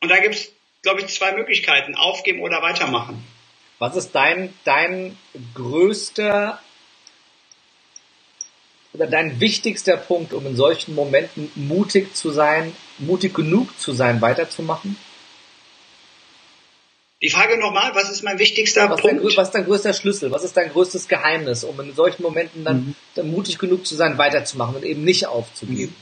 [0.00, 1.94] Und da gibt's, glaube ich, zwei Möglichkeiten.
[1.94, 3.24] Aufgeben oder weitermachen.
[3.78, 5.16] Was ist dein, dein
[5.54, 6.60] größter
[8.92, 14.20] oder dein wichtigster Punkt, um in solchen Momenten mutig zu sein, mutig genug zu sein,
[14.20, 14.96] weiterzumachen?
[17.20, 19.24] Die Frage nochmal, was ist mein wichtigster was Punkt?
[19.24, 20.30] Dein, was ist dein größter Schlüssel?
[20.30, 22.94] Was ist dein größtes Geheimnis, um in solchen Momenten dann, mhm.
[23.16, 25.94] dann mutig genug zu sein, weiterzumachen und eben nicht aufzugeben?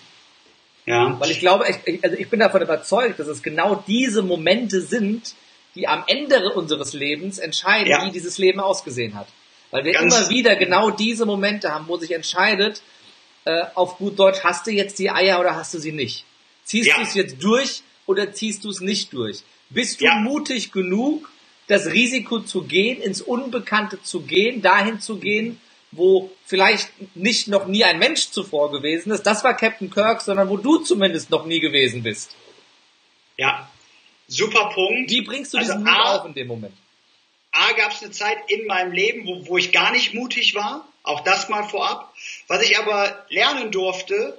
[0.85, 0.93] Mhm.
[0.93, 1.17] Ja.
[1.19, 5.35] Weil ich glaube, ich, also ich bin davon überzeugt, dass es genau diese Momente sind,
[5.75, 8.07] die am Ende unseres Lebens entscheiden, ja.
[8.07, 9.27] wie dieses Leben ausgesehen hat.
[9.71, 12.83] Weil wir Ganz immer wieder genau diese Momente haben, wo sich entscheidet,
[13.45, 16.25] äh, auf gut Deutsch, hast du jetzt die Eier oder hast du sie nicht?
[16.67, 16.97] Ziehst ja.
[16.97, 19.43] du es jetzt durch oder ziehst du es nicht durch?
[19.71, 20.17] Bist du ja.
[20.17, 21.31] mutig genug,
[21.69, 25.61] das Risiko zu gehen, ins Unbekannte zu gehen, dahin zu gehen,
[25.93, 29.23] wo vielleicht nicht noch nie ein Mensch zuvor gewesen ist.
[29.23, 32.35] Das war Captain Kirk, sondern wo du zumindest noch nie gewesen bist.
[33.37, 33.71] Ja,
[34.27, 35.09] super Punkt.
[35.09, 36.75] Wie bringst du also diesen Mut auf in dem Moment?
[37.53, 40.87] A, gab es eine Zeit in meinem Leben, wo, wo ich gar nicht mutig war.
[41.05, 42.13] Auch das mal vorab.
[42.49, 44.37] Was ich aber lernen durfte,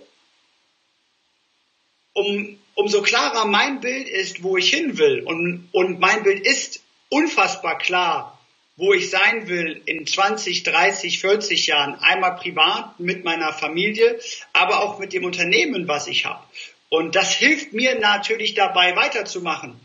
[2.17, 5.23] um, umso klarer mein Bild ist, wo ich hin will.
[5.23, 8.39] Und, und mein Bild ist unfassbar klar,
[8.75, 11.95] wo ich sein will in 20, 30, 40 Jahren.
[11.95, 14.19] Einmal privat mit meiner Familie,
[14.53, 16.43] aber auch mit dem Unternehmen, was ich habe.
[16.89, 19.79] Und das hilft mir natürlich dabei weiterzumachen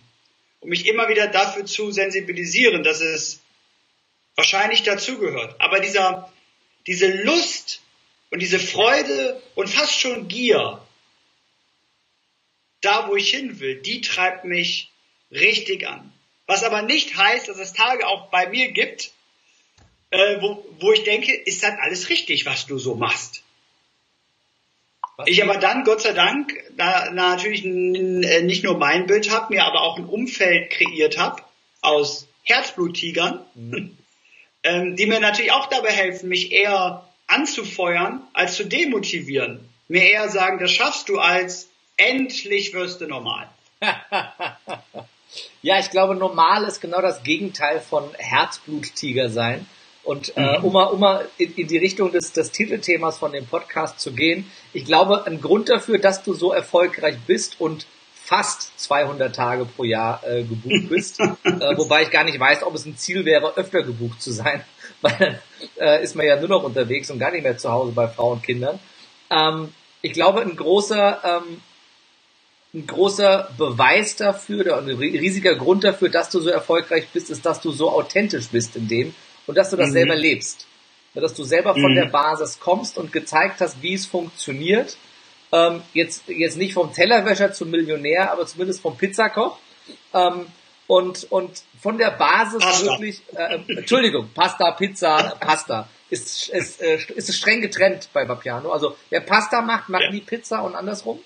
[0.63, 3.41] um mich immer wieder dafür zu sensibilisieren, dass es
[4.37, 5.57] wahrscheinlich dazugehört.
[5.61, 6.33] Aber dieser,
[6.87, 7.83] diese Lust
[8.31, 10.81] und diese Freude und fast schon Gier,
[12.83, 14.91] da wo ich hin will, die treibt mich
[15.31, 16.13] richtig an.
[16.47, 19.13] Was aber nicht heißt, dass es Tage auch bei mir gibt,
[20.11, 23.43] äh, wo, wo ich denke, ist das alles richtig, was du so machst?
[25.27, 29.65] Ich aber dann, Gott sei Dank, da natürlich äh, nicht nur mein Bild habe, mir
[29.65, 31.43] aber auch ein Umfeld kreiert habe
[31.81, 33.97] aus Herzbluttigern, mhm.
[34.65, 39.69] ähm, die mir natürlich auch dabei helfen, mich eher anzufeuern, als zu demotivieren.
[39.89, 41.69] Mir eher sagen, das schaffst du als
[42.09, 43.49] endlich wirst du normal.
[45.63, 49.67] ja, ich glaube, normal ist genau das Gegenteil von Herzbluttiger sein.
[50.05, 50.65] Und äh, mhm.
[50.65, 54.13] um mal, um mal in, in die Richtung des, des Titelthemas von dem Podcast zu
[54.13, 57.87] gehen, ich glaube, ein Grund dafür, dass du so erfolgreich bist und
[58.25, 62.75] fast 200 Tage pro Jahr äh, gebucht bist, äh, wobei ich gar nicht weiß, ob
[62.75, 64.65] es ein Ziel wäre, öfter gebucht zu sein,
[65.03, 65.41] weil
[65.79, 68.39] äh, ist man ja nur noch unterwegs und gar nicht mehr zu Hause bei Frauen
[68.39, 68.81] und Kindern.
[69.31, 71.61] Ähm, ich glaube, ein großer, ähm,
[72.75, 77.45] ein großer Beweis dafür, oder ein riesiger Grund dafür, dass du so erfolgreich bist, ist,
[77.45, 79.15] dass du so authentisch bist in dem,
[79.47, 79.95] und dass du das mhm.
[79.95, 80.67] selber lebst.
[81.15, 81.97] Dass du selber von mhm.
[81.97, 84.97] der Basis kommst und gezeigt hast, wie es funktioniert.
[85.53, 89.59] Ähm, jetzt, jetzt nicht vom Tellerwäscher zum Millionär, aber zumindest vom Pizzakoch.
[90.15, 90.47] Ähm,
[90.87, 92.87] und, und von der Basis Pasta.
[92.87, 95.89] wirklich, äh, Entschuldigung, Pasta, Pizza, Pasta.
[96.09, 98.71] Ist, ist, äh, ist es streng getrennt bei Vapiano.
[98.71, 100.11] Also wer Pasta macht, macht ja.
[100.11, 101.21] nie Pizza und andersrum.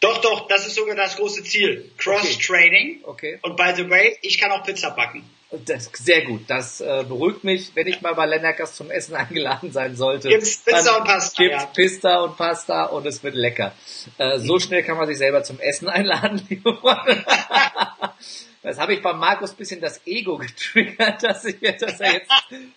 [0.00, 1.90] Doch, doch, das ist sogar das große Ziel.
[1.98, 3.00] Cross-Training.
[3.04, 3.36] Okay.
[3.36, 3.38] okay.
[3.42, 5.24] Und by the way, ich kann auch Pizza backen.
[5.66, 6.42] Das, sehr gut.
[6.46, 10.28] Das äh, beruhigt mich, wenn ich mal bei Lennerkas zum Essen eingeladen sein sollte.
[10.28, 11.42] Gibt's Pizza und Pasta.
[11.42, 11.70] Gibt's ja.
[11.74, 13.72] Pizza und Pasta und es wird lecker.
[14.18, 17.24] Äh, so schnell kann man sich selber zum Essen einladen, liebe Freunde.
[18.62, 22.30] Das habe ich bei Markus bisschen das Ego getriggert, dass, ich, dass er jetzt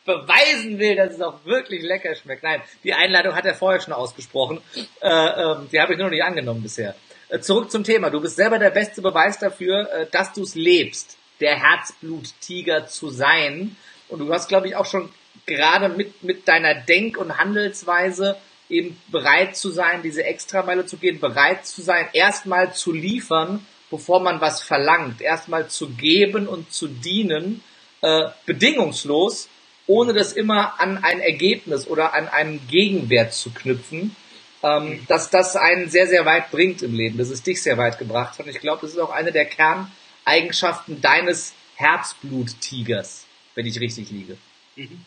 [0.06, 2.44] beweisen will, dass es auch wirklich lecker schmeckt.
[2.44, 4.62] Nein, die Einladung hat er vorher schon ausgesprochen.
[5.02, 6.96] Äh, ähm, die habe ich nur noch nicht angenommen bisher.
[7.30, 8.10] Äh, zurück zum Thema.
[8.10, 13.10] Du bist selber der beste Beweis dafür, äh, dass du es lebst der Herzbluttiger zu
[13.10, 13.76] sein.
[14.08, 15.10] Und du hast, glaube ich, auch schon
[15.46, 18.38] gerade mit, mit deiner Denk- und Handelsweise
[18.70, 24.22] eben bereit zu sein, diese Extrameile zu gehen, bereit zu sein, erstmal zu liefern, bevor
[24.22, 27.64] man was verlangt, erstmal zu geben und zu dienen,
[28.02, 29.50] äh, bedingungslos,
[29.86, 34.16] ohne das immer an ein Ergebnis oder an einen Gegenwert zu knüpfen,
[34.64, 38.00] ähm, dass das einen sehr, sehr weit bringt im Leben, dass es dich sehr weit
[38.00, 38.48] gebracht hat.
[38.48, 44.40] Und ich glaube, das ist auch eine der Kerneigenschaften deines Herzbluttigers, wenn ich richtig liege.
[44.76, 45.06] Mhm.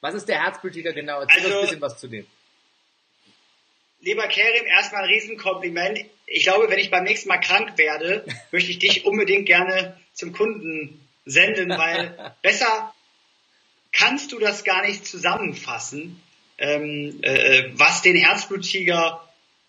[0.00, 1.20] Was ist der Herzblutiger genau?
[1.20, 2.26] Erzähl also, uns ein bisschen was zu dem.
[4.00, 6.15] Lieber Kerim, erstmal ein Riesenkompliment.
[6.26, 10.32] Ich glaube, wenn ich beim nächsten Mal krank werde, möchte ich dich unbedingt gerne zum
[10.32, 12.92] Kunden senden, weil besser
[13.92, 16.20] kannst du das gar nicht zusammenfassen,
[16.58, 19.22] ähm, äh, was den Herzbluttiger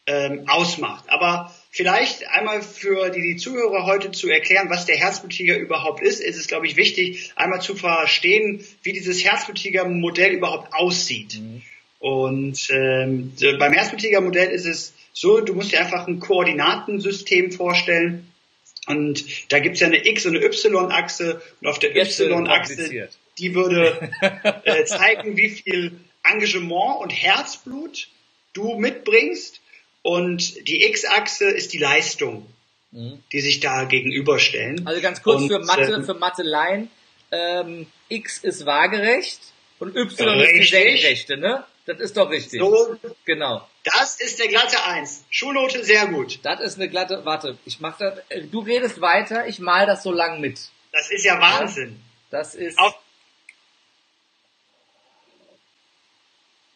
[0.07, 1.05] ähm, ausmacht.
[1.09, 6.21] Aber vielleicht einmal für die, die Zuhörer heute zu erklären, was der Herzbluttiger überhaupt ist,
[6.21, 11.39] ist es, glaube ich, wichtig, einmal zu verstehen, wie dieses Herzbluttiger-Modell überhaupt aussieht.
[11.39, 11.61] Mhm.
[11.99, 18.31] Und ähm, beim Herzbluttiger-Modell ist es so, du musst dir einfach ein Koordinatensystem vorstellen.
[18.85, 21.41] Und da gibt's ja eine X- und eine Y-Achse.
[21.59, 24.11] Und auf der Y-Achse, die würde
[24.63, 28.09] äh, zeigen, wie viel Engagement und Herzblut
[28.53, 29.59] du mitbringst.
[30.03, 32.45] Und die X-Achse ist die Leistung,
[32.91, 33.23] mhm.
[33.31, 34.85] die sich da gegenüberstellen.
[34.85, 36.89] Also ganz kurz und, für Mathe, ähm, für Mathe-Line.
[37.31, 39.39] Ähm, X ist waagerecht
[39.79, 40.61] und Y richtig.
[40.61, 41.63] ist die Senkrechte, ne?
[41.87, 42.59] Das ist doch richtig.
[42.59, 43.67] So, genau.
[43.93, 45.23] Das ist der glatte Eins.
[45.29, 46.39] Schulnote sehr gut.
[46.43, 50.03] Das ist eine glatte, warte, ich mach das, äh, du redest weiter, ich mal das
[50.03, 50.59] so lang mit.
[50.91, 52.01] Das ist ja Wahnsinn.
[52.29, 52.77] Das ist.
[52.79, 52.95] Auf,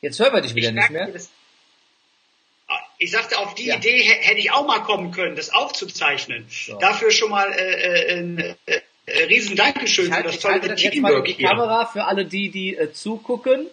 [0.01, 1.07] Jetzt hören wir dich wieder nicht mehr.
[1.07, 1.29] Das,
[2.97, 3.77] ich sagte, auf die ja.
[3.77, 6.45] Idee hätte ich auch mal kommen können, das aufzuzeichnen.
[6.49, 6.77] So.
[6.77, 11.01] Dafür schon mal äh, äh, ein äh, äh, riesen Dankeschön für das tolle Teamwork jetzt
[11.01, 13.67] mal die Kamera für alle die, die äh, zugucken.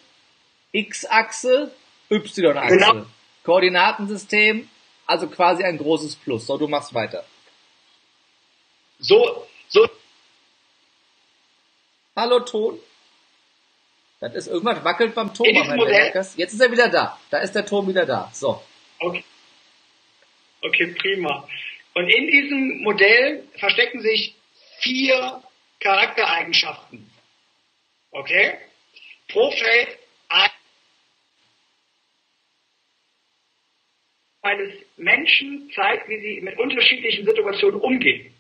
[0.73, 1.73] X-Achse,
[2.11, 2.77] Y-Achse.
[2.77, 3.07] Genau.
[3.45, 4.69] Koordinatensystem,
[5.07, 6.47] also quasi ein großes Plus.
[6.47, 7.25] So, du machst weiter.
[8.99, 9.89] So, so.
[12.17, 12.81] Hallo Ton.
[14.21, 15.47] Das ist irgendwas wackelt beim Ton.
[15.47, 17.19] Jetzt ist er wieder da.
[17.31, 18.31] Da ist der Ton wieder da.
[18.35, 18.63] So.
[18.99, 19.25] Okay.
[20.61, 21.49] Okay, prima.
[21.95, 24.35] Und in diesem Modell verstecken sich
[24.81, 25.43] vier
[25.81, 27.09] Charaktereigenschaften.
[28.11, 28.59] Okay?
[29.29, 29.99] Pro Feld
[34.49, 38.35] eines Menschen zeigt, wie sie mit unterschiedlichen Situationen umgehen.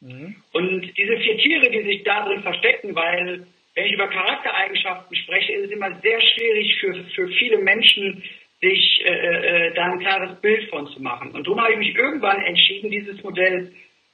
[0.00, 0.36] Mhm.
[0.52, 5.66] Und diese vier Tiere, die sich darin verstecken, weil wenn ich über Charaktereigenschaften spreche, ist
[5.66, 8.22] es immer sehr schwierig für, für viele Menschen,
[8.60, 11.32] sich äh, äh, da ein klares Bild von zu machen.
[11.32, 13.72] Und darum habe ich mich irgendwann entschieden, dieses Modell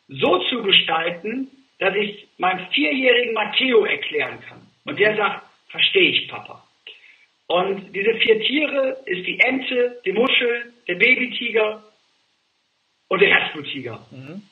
[0.09, 4.67] so zu gestalten, dass ich meinem vierjährigen Matteo erklären kann.
[4.85, 6.65] Und der sagt, verstehe ich, Papa.
[7.53, 11.85] Und diese vier Tiere ist die Ente, die Muschel, der Babytiger
[13.09, 14.07] und der Herzbluttiger.
[14.11, 14.43] Mhm.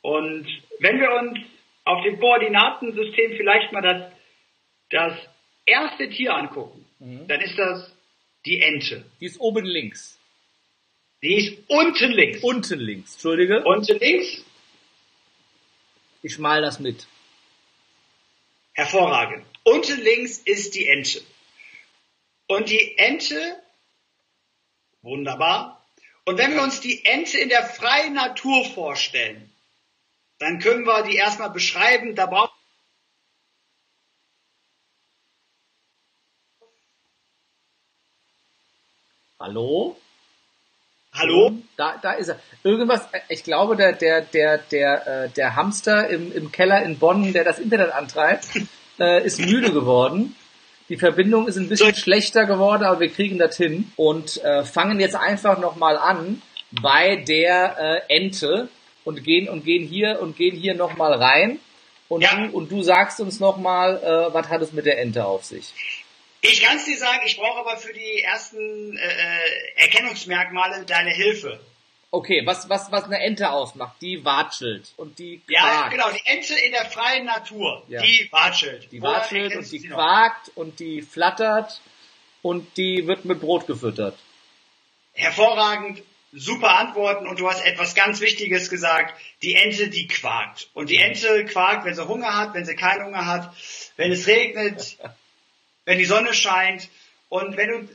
[0.00, 0.46] Und
[0.80, 1.38] wenn wir uns
[1.84, 4.12] auf dem Koordinatensystem vielleicht mal das,
[4.90, 5.28] das
[5.64, 7.28] erste Tier angucken, mhm.
[7.28, 7.96] dann ist das
[8.44, 9.04] die Ente.
[9.20, 10.18] Die ist oben links.
[11.22, 12.42] Die ist unten links.
[12.42, 13.62] Unten links, Entschuldige.
[13.62, 14.44] Unten links.
[16.22, 17.06] Ich mal das mit.
[18.72, 19.53] Hervorragend.
[19.64, 21.22] Unten links ist die Ente.
[22.46, 23.62] Und die Ente,
[25.02, 25.84] wunderbar.
[26.26, 29.50] Und wenn wir uns die Ente in der freien Natur vorstellen,
[30.38, 32.14] dann können wir die erstmal beschreiben.
[32.14, 32.52] Da braucht
[39.40, 39.96] Hallo?
[41.12, 41.52] Hallo?
[41.76, 42.40] Da, da ist er.
[42.62, 47.32] Irgendwas, ich glaube, der, der, der, der, äh, der Hamster im, im Keller in Bonn,
[47.32, 48.46] der das Internet antreibt,
[48.98, 50.36] äh, ist müde geworden.
[50.88, 55.00] Die Verbindung ist ein bisschen schlechter geworden, aber wir kriegen das hin und äh, fangen
[55.00, 58.68] jetzt einfach nochmal an bei der äh, Ente
[59.04, 61.58] und gehen und gehen hier und gehen hier nochmal rein.
[62.08, 62.34] Und, ja.
[62.34, 65.72] du, und du sagst uns nochmal, äh, was hat es mit der Ente auf sich?
[66.42, 71.58] Ich kann es dir sagen, ich brauche aber für die ersten äh, Erkennungsmerkmale deine Hilfe.
[72.14, 75.50] Okay, was, was, was eine Ente ausmacht, die watschelt und die quakt.
[75.50, 78.00] Ja, genau, die Ente in der freien Natur, ja.
[78.02, 78.92] die watschelt.
[78.92, 80.56] Die watschelt und die quakt noch?
[80.56, 81.80] und die flattert
[82.42, 84.16] und die wird mit Brot gefüttert.
[85.12, 89.20] Hervorragend, super Antworten und du hast etwas ganz Wichtiges gesagt.
[89.42, 90.70] Die Ente, die quakt.
[90.72, 93.52] Und die Ente quakt, wenn sie Hunger hat, wenn sie keinen Hunger hat,
[93.96, 94.98] wenn es regnet,
[95.84, 96.88] wenn die Sonne scheint.
[97.28, 97.88] Und wenn du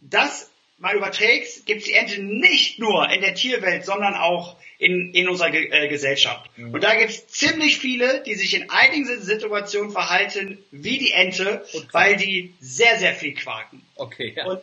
[0.00, 0.50] das
[0.82, 5.28] mal überträgst, gibt es die Ente nicht nur in der Tierwelt, sondern auch in, in
[5.28, 6.50] unserer Ge äh, Gesellschaft.
[6.56, 6.74] Mhm.
[6.74, 11.64] Und da gibt es ziemlich viele, die sich in einigen Situationen verhalten wie die Ente,
[11.92, 13.82] weil die sehr, sehr viel quaken.
[13.94, 14.44] Okay, ja.
[14.44, 14.60] Und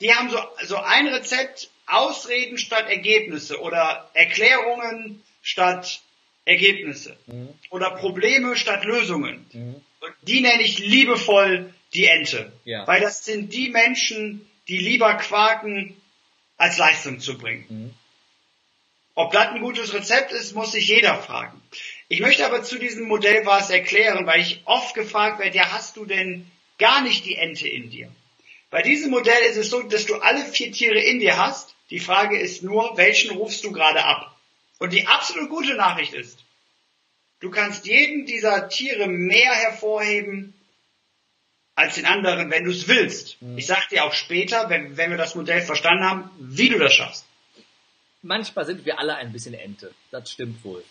[0.00, 6.00] die haben so, so ein Rezept, Ausreden statt Ergebnisse oder Erklärungen statt
[6.46, 7.48] Ergebnisse Mhm.
[7.70, 9.46] oder Probleme statt Lösungen.
[9.52, 9.76] Mhm.
[10.00, 12.52] Und die nenne ich liebevoll die Ente.
[12.64, 12.86] Ja.
[12.86, 16.00] Weil das sind die Menschen, die lieber quaken,
[16.56, 17.66] als Leistung zu bringen.
[17.68, 17.94] Mhm.
[19.16, 21.60] Ob das ein gutes Rezept ist, muss sich jeder fragen.
[22.08, 25.96] Ich möchte aber zu diesem Modell was erklären, weil ich oft gefragt werde, ja, hast
[25.96, 28.10] du denn gar nicht die Ente in dir?
[28.70, 31.76] Bei diesem Modell ist es so, dass du alle vier Tiere in dir hast.
[31.90, 34.36] Die Frage ist nur, welchen rufst du gerade ab?
[34.78, 36.44] Und die absolut gute Nachricht ist,
[37.38, 40.54] du kannst jeden dieser Tiere mehr hervorheben
[41.76, 43.36] als den anderen, wenn du es willst.
[43.56, 46.92] Ich sage dir auch später, wenn, wenn wir das Modell verstanden haben, wie du das
[46.94, 47.26] schaffst.
[48.22, 49.92] Manchmal sind wir alle ein bisschen Ente.
[50.10, 50.84] Das stimmt wohl.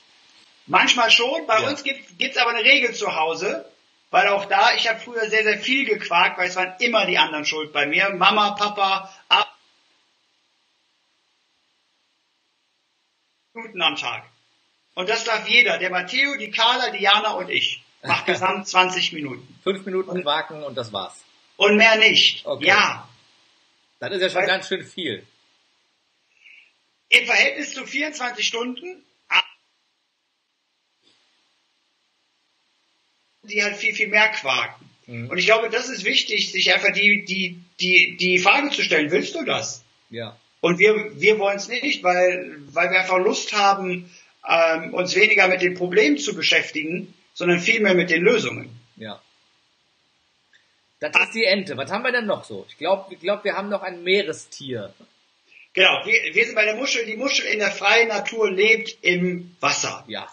[0.68, 1.48] Manchmal schon.
[1.48, 1.70] Bei Ja.
[1.70, 3.66] uns gibt es aber eine Regel zu Hause,
[4.12, 7.18] weil auch da, ich habe früher sehr, sehr viel gequakt, weil es waren immer die
[7.18, 8.10] anderen schuld bei mir.
[8.12, 9.58] Mama, Papa, ab
[13.54, 14.24] Minuten am Tag.
[14.96, 15.78] Und das darf jeder.
[15.78, 17.84] Der Matteo, die Carla, Diana und ich.
[18.04, 19.60] Macht gesamt 20 Minuten.
[19.64, 21.24] Fünf Minuten quaken und das war's.
[21.58, 22.46] Und mehr nicht.
[22.46, 22.68] Okay.
[22.68, 23.08] Ja.
[24.00, 25.26] Das ist ja schon Weil- ganz schön viel.
[27.10, 29.04] Im Verhältnis zu 24 Stunden,
[33.44, 34.90] die halt viel, viel mehr quaken.
[35.06, 35.30] Mhm.
[35.30, 39.12] Und ich glaube, das ist wichtig, sich einfach die, die, die, die Frage zu stellen,
[39.12, 39.84] willst du das?
[40.10, 40.38] Ja.
[40.62, 44.10] Und wir, wir wollen es nicht, weil, weil wir einfach Lust haben,
[44.48, 48.80] ähm, uns weniger mit den Problemen zu beschäftigen, sondern vielmehr mit den Lösungen.
[48.96, 49.22] Ja.
[51.00, 51.76] Das ist die Ente.
[51.76, 52.66] Was haben wir denn noch so?
[52.70, 54.94] Ich glaube, ich glaub, wir haben noch ein Meerestier.
[55.74, 57.06] Genau, wir, wir sind bei der Muschel.
[57.06, 60.06] Die Muschel in der freien Natur lebt im Wasser.
[60.08, 60.30] Ja.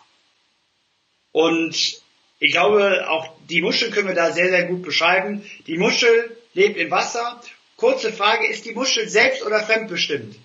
[1.32, 2.00] Und
[2.38, 5.44] ich glaube, auch die Muschel können wir da sehr, sehr gut beschreiben.
[5.66, 7.40] Die Muschel lebt im Wasser.
[7.76, 10.36] Kurze Frage, ist die Muschel selbst oder fremdbestimmt?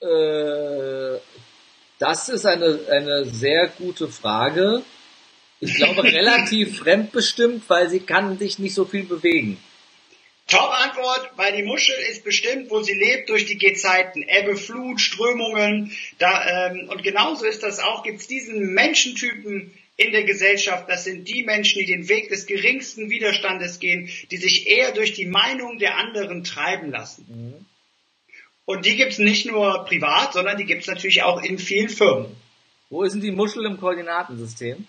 [0.00, 1.18] Äh,
[1.98, 4.82] das ist eine, eine sehr gute Frage.
[5.60, 9.56] Ich glaube, relativ fremdbestimmt, weil sie kann sich nicht so viel bewegen.
[10.48, 15.90] Top-Antwort, weil die Muschel ist bestimmt, wo sie lebt, durch die Gezeiten, Ebbe, Flut, Strömungen.
[16.18, 20.88] Da, ähm, und genauso ist das auch, gibt es diesen Menschentypen in der Gesellschaft.
[20.88, 25.14] Das sind die Menschen, die den Weg des geringsten Widerstandes gehen, die sich eher durch
[25.14, 27.66] die Meinung der anderen treiben lassen.
[28.66, 31.88] Und die gibt es nicht nur privat, sondern die gibt es natürlich auch in vielen
[31.88, 32.36] Firmen.
[32.88, 34.86] Wo ist denn die Muschel im Koordinatensystem?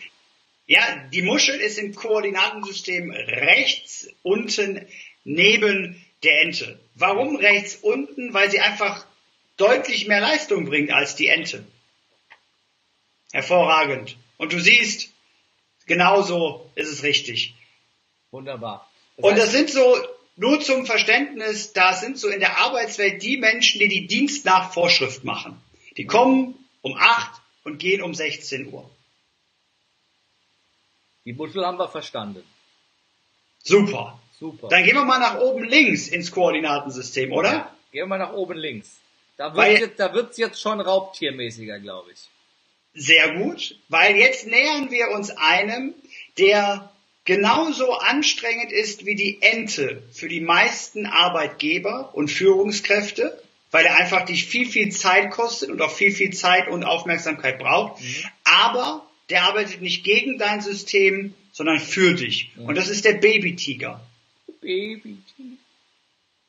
[0.68, 0.82] Ja,
[1.14, 4.86] die Muschel ist im Koordinatensystem rechts unten
[5.24, 6.80] neben der Ente.
[6.96, 8.34] Warum rechts unten?
[8.34, 9.06] Weil sie einfach
[9.56, 11.66] deutlich mehr Leistung bringt als die Ente.
[13.32, 14.18] Hervorragend.
[14.38, 15.12] Und du siehst,
[15.86, 17.56] genauso ist es richtig.
[18.32, 18.90] Wunderbar.
[19.16, 19.98] Das Und heißt, das sind so,
[20.36, 24.74] nur zum Verständnis, das sind so in der Arbeitswelt die Menschen, die die Dienst nach
[24.74, 25.60] Vorschrift machen.
[25.96, 28.90] Die kommen um 8 und gehen um 16 Uhr.
[31.28, 32.42] Die Muschel haben wir verstanden.
[33.62, 34.18] Super.
[34.40, 34.70] Super.
[34.70, 37.52] Dann gehen wir mal nach oben links ins Koordinatensystem, oder?
[37.52, 39.02] Ja, gehen wir mal nach oben links.
[39.36, 42.20] Da wird's jetzt, da wird's jetzt schon raubtiermäßiger, glaube ich.
[42.94, 45.94] Sehr gut, weil jetzt nähern wir uns einem,
[46.38, 46.90] der
[47.26, 53.38] genauso anstrengend ist wie die Ente für die meisten Arbeitgeber und Führungskräfte,
[53.72, 57.60] weil er einfach dich viel, viel Zeit kostet und auch viel, viel Zeit und Aufmerksamkeit
[57.60, 58.02] braucht.
[58.46, 62.52] Aber der arbeitet nicht gegen dein System, sondern für dich.
[62.58, 64.00] Und das ist der Babytiger.
[64.62, 65.18] Baby.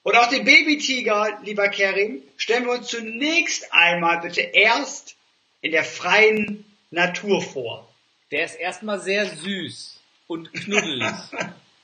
[0.02, 5.16] Und auch den Babytiger, lieber Kerim, stellen wir uns zunächst einmal bitte erst
[5.60, 7.88] in der freien Natur vor.
[8.30, 11.12] Der ist erstmal sehr süß und knuddelig.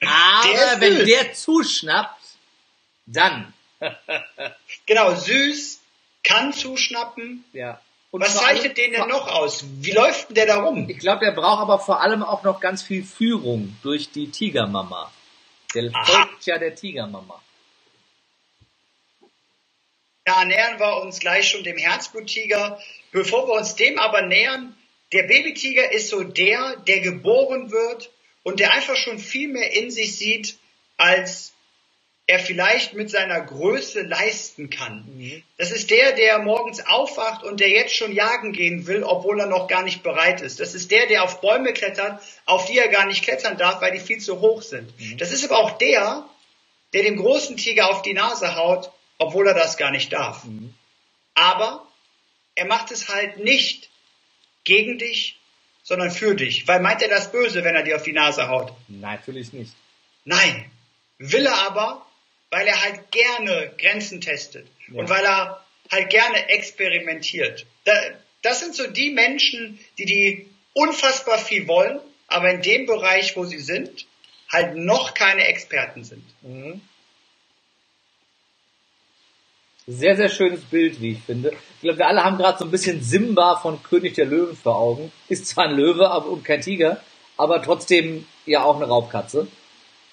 [0.01, 1.07] Aber wenn süß.
[1.07, 2.23] der zuschnappt,
[3.07, 3.53] dann.
[4.87, 5.81] Genau, süß,
[6.23, 7.45] kann zuschnappen.
[7.53, 7.81] Ja.
[8.15, 9.65] Und Was zeichnet den denn noch aus?
[9.81, 10.89] Wie läuft denn der da rum?
[10.89, 15.13] Ich glaube, der braucht aber vor allem auch noch ganz viel Führung durch die Tigermama.
[15.75, 16.05] Der Aha.
[16.05, 17.43] folgt ja der Tigermama.
[20.25, 22.79] Da nähern wir uns gleich schon dem Herzbluttiger.
[23.11, 24.79] Bevor wir uns dem aber nähern,
[25.13, 28.13] der Babytiger ist so der, der geboren wird
[28.45, 30.57] und der einfach schon viel mehr in sich sieht,
[30.99, 31.54] als
[32.27, 35.05] er vielleicht mit seiner Größe leisten kann.
[35.59, 39.47] Das ist der, der morgens aufwacht und der jetzt schon jagen gehen will, obwohl er
[39.47, 40.59] noch gar nicht bereit ist.
[40.59, 43.93] Das ist der, der auf Bäume klettert, auf die er gar nicht klettern darf, weil
[43.93, 44.93] die viel zu hoch sind.
[45.19, 46.25] Das ist aber auch der,
[46.95, 50.45] der dem großen Tiger auf die Nase haut, obwohl er das gar nicht darf.
[51.35, 51.87] Aber
[52.55, 53.91] er macht es halt nicht
[54.65, 55.39] gegen dich,
[55.83, 56.67] sondern für dich.
[56.67, 58.73] Weil meint er das böse, wenn er dir auf die Nase haut?
[58.89, 59.75] Natürlich nicht.
[60.25, 60.71] Nein.
[61.19, 62.07] Will er aber,
[62.55, 65.01] weil er halt gerne Grenzen testet ja.
[65.01, 67.67] und weil er halt gerne experimentiert.
[68.43, 71.99] Das sind so die Menschen, die die unfassbar viel wollen,
[72.29, 74.07] aber in dem Bereich, wo sie sind,
[74.53, 76.23] halt noch keine Experten sind.
[76.43, 76.81] Mhm.
[79.89, 81.51] Sehr, sehr schönes Bild, wie ich finde.
[81.51, 84.77] Ich glaube, wir alle haben gerade so ein bisschen Simba von König der Löwen vor
[84.77, 85.11] Augen.
[85.29, 87.03] Ist zwar ein Löwe aber, und kein Tiger,
[87.37, 89.49] aber trotzdem ja auch eine Raubkatze.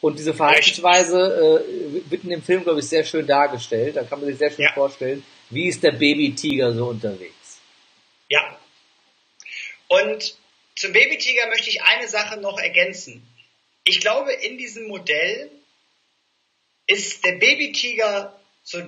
[0.02, 3.96] Und diese Verhaltensweise äh, wird in dem Film, glaube ich, sehr schön dargestellt.
[3.96, 4.74] Da kann man sich sehr schön ja.
[4.74, 7.62] vorstellen, wie ist der Baby-Tiger so unterwegs.
[8.28, 8.60] Ja.
[9.88, 10.36] Und
[10.76, 13.28] zum Baby-Tiger möchte ich eine Sache noch ergänzen.
[13.84, 15.52] Ich glaube, in diesem Modell
[16.88, 18.82] ist der Baby-Tiger so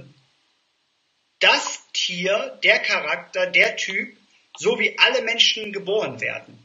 [1.39, 4.17] das Tier, der Charakter, der Typ,
[4.57, 6.57] so wie alle Menschen geboren werden.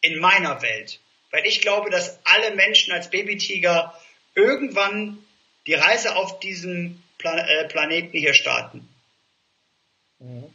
[0.00, 1.00] In meiner Welt.
[1.30, 3.95] Weil ich glaube, dass alle Menschen als Babytiger
[4.36, 5.18] irgendwann
[5.66, 8.88] die Reise auf diesem Plan äh, Planeten hier starten.
[10.20, 10.54] Mhm.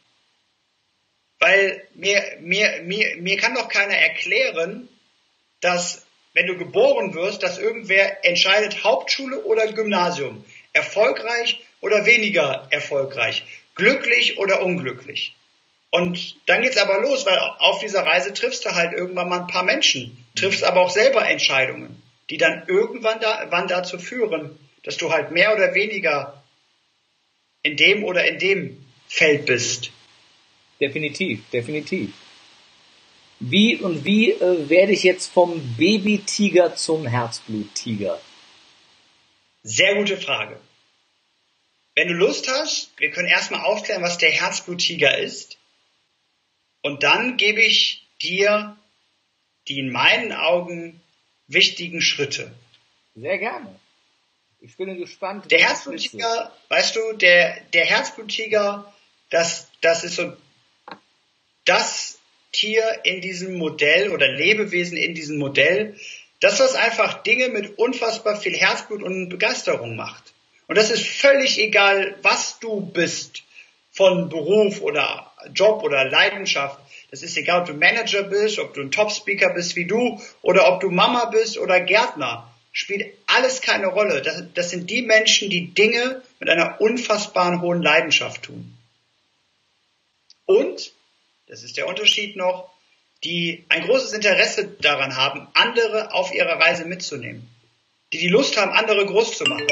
[1.39, 4.88] Weil mir, mir, mir, mir kann doch keiner erklären,
[5.59, 10.45] dass wenn du geboren wirst, dass irgendwer entscheidet Hauptschule oder Gymnasium.
[10.73, 13.43] Erfolgreich oder weniger erfolgreich
[13.75, 15.36] glücklich oder unglücklich.
[15.89, 19.47] Und dann geht's aber los, weil auf dieser Reise triffst du halt irgendwann mal ein
[19.47, 24.97] paar Menschen, triffst aber auch selber Entscheidungen, die dann irgendwann da, wann dazu führen, dass
[24.97, 26.43] du halt mehr oder weniger
[27.63, 29.91] in dem oder in dem Feld bist.
[30.80, 32.13] Definitiv, definitiv.
[33.39, 38.22] Wie und wie äh, werde ich jetzt vom Babytiger zum Herzbluttiger?
[39.63, 40.59] Sehr gute Frage.
[41.95, 45.57] Wenn du Lust hast, wir können erstmal aufklären, was der Herzbluttiger ist.
[46.82, 48.78] Und dann gebe ich dir
[49.67, 51.01] die in meinen Augen
[51.54, 52.52] wichtigen Schritte.
[53.16, 53.80] Sehr gerne.
[54.60, 55.52] Ich bin gespannt.
[55.52, 58.93] Der Herzbluttiger, weißt du, der, der Herzbluttiger,
[59.30, 60.34] das, das ist so
[61.66, 62.20] das
[62.52, 65.97] Tier in diesem Modell oder Lebewesen in diesem Modell,
[66.41, 70.34] das was einfach Dinge mit unfassbar viel Herzblut und Begeisterung macht.
[70.68, 73.43] Und das ist völlig egal, was du bist,
[73.91, 76.80] von Beruf oder Job oder Leidenschaft.
[77.12, 80.72] Das ist egal, ob du Manager bist, ob du ein Top-Speaker bist wie du oder
[80.72, 82.47] ob du Mama bist oder Gärtner.
[82.72, 84.22] Spielt alles keine Rolle.
[84.22, 88.78] Das, das sind die Menschen, die Dinge mit einer unfassbaren hohen Leidenschaft tun.
[90.45, 90.93] Und,
[91.47, 92.72] das ist der Unterschied noch,
[93.26, 97.47] die ein großes Interesse daran haben, andere auf ihrer Reise mitzunehmen.
[98.14, 99.68] Die die Lust haben, andere groß zu machen.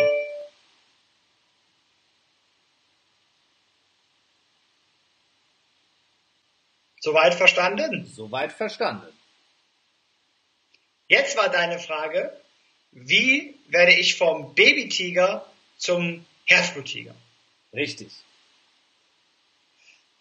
[7.09, 8.05] Soweit verstanden?
[8.05, 9.07] Soweit verstanden.
[11.07, 12.31] Jetzt war deine Frage,
[12.91, 15.43] wie werde ich vom Babytiger
[15.77, 17.15] zum Herzbluttiger?
[17.73, 18.09] Richtig.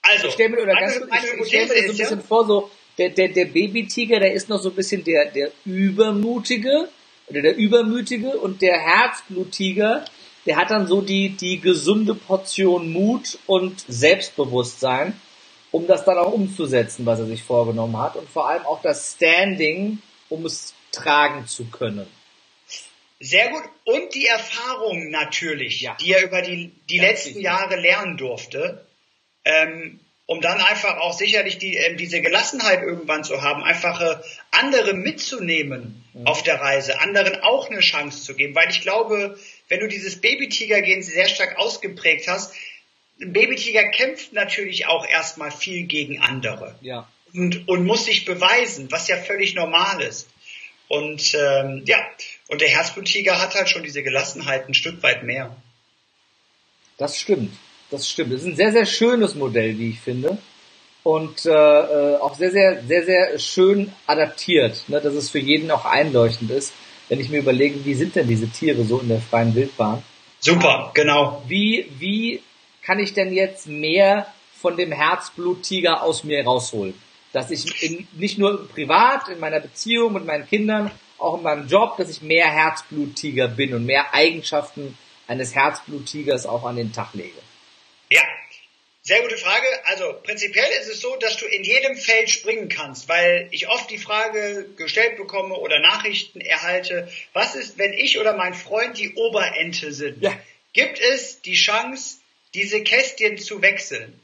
[0.00, 2.24] Also, ich stelle mir, oder ganz ich, ich stell mir das so ein bisschen ja?
[2.24, 6.88] vor, so, der, der, der Babytiger, der ist noch so ein bisschen der, der Übermutige,
[7.26, 10.06] oder der Übermütige, und der Herzbluttiger,
[10.46, 15.20] der hat dann so die, die gesunde Portion Mut und Selbstbewusstsein
[15.78, 19.12] um das dann auch umzusetzen, was er sich vorgenommen hat und vor allem auch das
[19.14, 22.08] Standing, um es tragen zu können.
[23.20, 23.62] Sehr gut.
[23.84, 25.96] Und die Erfahrung natürlich, ja.
[26.00, 27.44] die er über die, die letzten richtig.
[27.44, 28.84] Jahre lernen durfte,
[29.44, 34.16] ähm, um dann einfach auch sicherlich die, ähm, diese Gelassenheit irgendwann zu haben, einfach äh,
[34.50, 36.26] andere mitzunehmen mhm.
[36.26, 38.56] auf der Reise, anderen auch eine Chance zu geben.
[38.56, 42.52] Weil ich glaube, wenn du dieses Babytiger-Gen sehr stark ausgeprägt hast,
[43.18, 46.76] Babytiger kämpft natürlich auch erstmal viel gegen andere.
[46.80, 47.08] Ja.
[47.34, 50.28] Und, und muss sich beweisen, was ja völlig normal ist.
[50.88, 51.98] Und ähm, ja,
[52.48, 55.54] und der Herzbluttiger hat halt schon diese Gelassenheit ein Stück weit mehr.
[56.96, 57.54] Das stimmt.
[57.90, 58.32] Das stimmt.
[58.32, 60.38] Das ist ein sehr, sehr schönes Modell, wie ich finde.
[61.02, 65.70] Und äh, äh auch sehr, sehr, sehr, sehr schön adaptiert, ne, dass es für jeden
[65.70, 66.72] auch einleuchtend ist,
[67.08, 70.02] wenn ich mir überlege, wie sind denn diese Tiere so in der freien Wildbahn?
[70.40, 71.42] Super, genau.
[71.46, 72.42] Wie, wie
[72.88, 74.32] kann ich denn jetzt mehr
[74.62, 76.94] von dem Herzbluttiger aus mir rausholen?
[77.34, 81.68] Dass ich in, nicht nur privat, in meiner Beziehung mit meinen Kindern, auch in meinem
[81.68, 87.12] Job, dass ich mehr Herzbluttiger bin und mehr Eigenschaften eines Herzbluttigers auch an den Tag
[87.12, 87.36] lege.
[88.08, 88.22] Ja,
[89.02, 89.66] sehr gute Frage.
[89.84, 93.90] Also prinzipiell ist es so, dass du in jedem Feld springen kannst, weil ich oft
[93.90, 99.12] die Frage gestellt bekomme oder Nachrichten erhalte, was ist, wenn ich oder mein Freund die
[99.14, 100.22] Oberente sind?
[100.22, 100.32] Ja.
[100.72, 102.17] Gibt es die Chance,
[102.54, 104.18] diese Kästchen zu wechseln.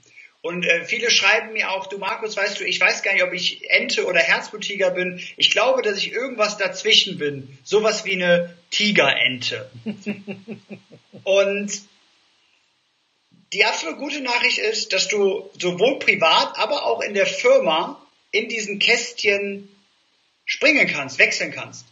[0.44, 3.32] Und äh, viele schreiben mir auch, du Markus, weißt du, ich weiß gar nicht, ob
[3.32, 5.22] ich Ente oder Herzbluttiger bin.
[5.38, 7.56] Ich glaube, dass ich irgendwas dazwischen bin.
[7.64, 9.70] Sowas wie eine Tigerente.
[11.24, 11.82] Und
[13.54, 18.48] die absolut gute Nachricht ist, dass du sowohl privat, aber auch in der Firma in
[18.48, 19.68] diesen Kästchen
[20.44, 21.86] springen kannst, wechseln kannst.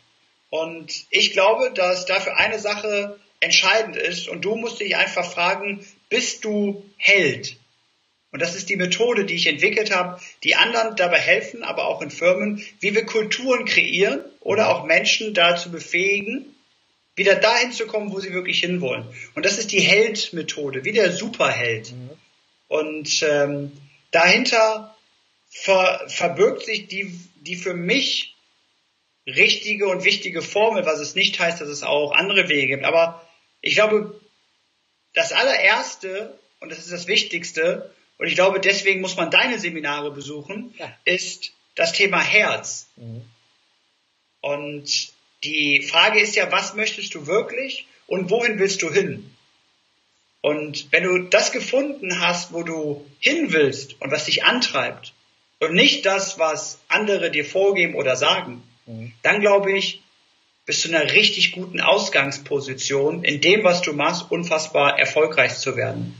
[0.51, 5.87] Und ich glaube, dass dafür eine Sache entscheidend ist und du musst dich einfach fragen,
[6.13, 7.57] bist du Held?
[8.33, 12.03] Und das ist die Methode, die ich entwickelt habe, die anderen dabei helfen, aber auch
[12.03, 16.55] in Firmen, wie wir Kulturen kreieren oder auch Menschen dazu befähigen,
[17.17, 19.07] wieder dahin zu kommen, wo sie wirklich hinwollen.
[19.35, 21.93] Und das ist die Held-Methode, wie der Superheld.
[21.93, 22.11] Mhm.
[22.69, 23.73] Und ähm,
[24.11, 24.95] dahinter
[25.49, 28.35] ver verbirgt sich die, die für mich
[29.27, 32.85] richtige und wichtige Formel, was es nicht heißt, dass es auch andere Wege gibt.
[32.85, 33.27] Aber
[33.63, 34.21] ich glaube,
[35.15, 40.11] das allererste, und das ist das Wichtigste, und ich glaube, deswegen muss man deine Seminare
[40.13, 40.97] besuchen, ja.
[41.05, 42.87] ist das Thema Herz.
[42.97, 43.23] Mhm.
[44.41, 45.13] Und
[45.45, 49.35] die Frage ist ja, was möchtest du wirklich und wohin willst du hin?
[50.41, 55.15] Und wenn du das gefunden hast, wo du hin willst und was dich antreibt
[55.61, 59.13] und nicht das, was andere dir vorgeben oder sagen, mhm.
[59.23, 60.02] dann glaube ich,
[60.65, 65.77] bist du in einer richtig guten Ausgangsposition, in dem, was du machst, unfassbar erfolgreich zu
[65.77, 66.15] werden.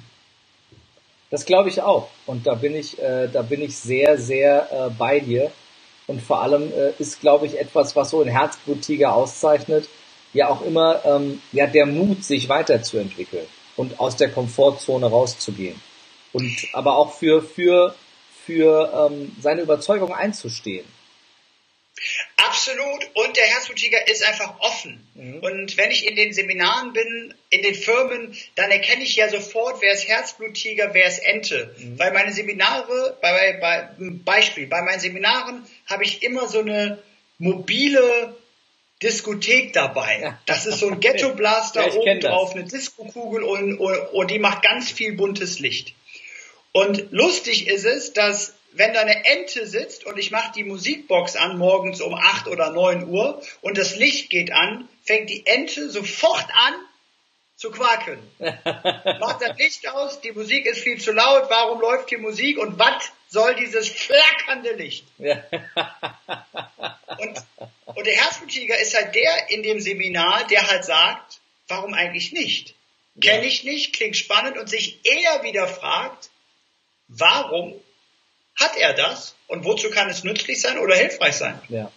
[1.31, 2.09] Das glaube ich auch.
[2.27, 5.51] Und da bin ich, äh, da bin ich sehr, sehr äh, bei dir.
[6.07, 9.89] Und vor allem äh, ist, glaube ich, etwas, was so ein Herzblutiger auszeichnet,
[10.33, 15.81] ja auch immer ähm, ja der Mut, sich weiterzuentwickeln und aus der Komfortzone rauszugehen.
[16.33, 17.95] Und aber auch für für
[18.45, 20.85] für ähm, seine Überzeugung einzustehen.
[22.37, 23.09] Absolut.
[23.15, 25.07] Und der Herzblutiger ist einfach offen.
[25.15, 25.39] Mhm.
[25.41, 29.81] Und wenn ich in den Seminaren bin, in den Firmen, dann erkenne ich ja sofort,
[29.81, 31.75] wer ist Herzblutiger, wer ist Ente.
[31.79, 31.99] Mhm.
[31.99, 33.89] Weil meine Seminare, bei, bei,
[34.25, 37.03] Beispiel, bei meinen Seminaren habe ich immer so eine
[37.39, 38.37] mobile
[39.03, 40.37] Diskothek dabei.
[40.47, 44.63] Das ist so ein Ghetto-Blaster ja, oben drauf, eine Diskokugel und, und, und die macht
[44.63, 45.95] ganz viel buntes Licht.
[46.73, 51.37] Und lustig ist es, dass wenn da eine Ente sitzt und ich mache die Musikbox
[51.37, 55.91] an morgens um acht oder neun Uhr und das Licht geht an, fängt die Ente
[55.91, 56.75] sofort an
[57.57, 58.19] zu quaken.
[58.39, 62.79] Macht das Licht aus, die Musik ist viel zu laut, warum läuft hier Musik und
[62.79, 65.05] was soll dieses flackernde Licht?
[65.19, 65.39] und,
[67.87, 72.75] und der Herzblutiger ist halt der in dem Seminar, der halt sagt, warum eigentlich nicht?
[73.21, 76.31] Kenne ich nicht, klingt spannend und sich eher wieder fragt,
[77.09, 77.75] warum
[78.57, 81.61] hat er das und wozu kann es nützlich sein oder hilfreich sein?
[81.69, 81.91] Ja.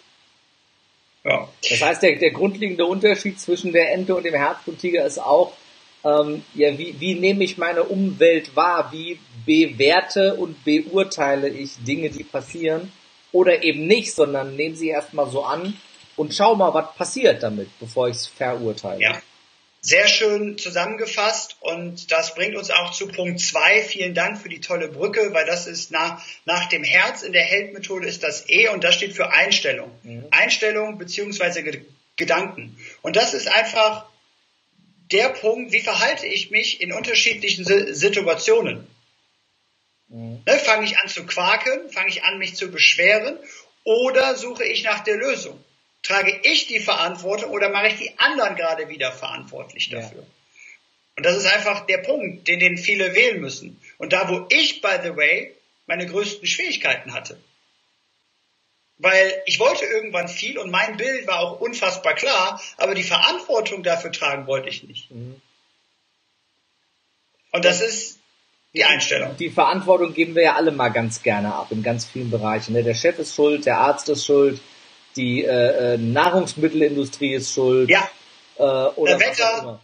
[1.23, 1.49] Ja.
[1.67, 5.53] Das heißt, der, der grundlegende Unterschied zwischen der Ente und dem Herzblutiger ist auch,
[6.03, 8.91] ähm, ja, wie, wie nehme ich meine Umwelt wahr?
[8.91, 12.91] Wie bewerte und beurteile ich Dinge, die passieren?
[13.31, 15.75] Oder eben nicht, sondern nehme sie erstmal so an
[16.15, 19.01] und schau mal, was passiert damit, bevor ich es verurteile.
[19.01, 19.21] Ja.
[19.86, 23.83] Sehr schön zusammengefasst und das bringt uns auch zu Punkt zwei.
[23.83, 27.43] Vielen Dank für die tolle Brücke, weil das ist nach, nach dem Herz in der
[27.43, 29.91] Heldmethode ist das E und das steht für Einstellung.
[30.01, 30.25] Mhm.
[30.31, 31.63] Einstellung beziehungsweise
[32.15, 32.75] Gedanken.
[33.03, 34.07] Und das ist einfach
[35.11, 38.88] der Punkt, wie verhalte ich mich in unterschiedlichen Situationen.
[40.07, 40.41] Mhm.
[40.47, 43.38] Ne, fange ich an zu quaken, fange ich an mich zu beschweren
[43.83, 45.63] oder suche ich nach der Lösung?
[46.05, 50.21] Trage ich die Verantwortung oder mache ich die anderen gerade wieder verantwortlich dafür?
[50.21, 50.27] Ja.
[51.17, 53.81] Und das ist einfach der Punkt, den, den viele wählen müssen.
[53.97, 55.55] Und da, wo ich, by the way,
[55.87, 57.39] meine größten Schwierigkeiten hatte.
[58.99, 63.81] Weil ich wollte irgendwann viel und mein Bild war auch unfassbar klar, aber die Verantwortung
[63.81, 65.09] dafür tragen wollte ich nicht.
[65.09, 65.41] Mhm.
[67.51, 68.19] Und das ist
[68.75, 69.35] die Einstellung.
[69.37, 72.73] Die Verantwortung geben wir ja alle mal ganz gerne ab in ganz vielen Bereichen.
[72.73, 72.83] Ne?
[72.83, 74.61] Der Chef ist schuld, der Arzt ist schuld,
[75.16, 77.89] die äh, äh, Nahrungsmittelindustrie ist schuld.
[77.89, 78.09] Ja.
[78.57, 79.82] Äh, oder Der Wetter.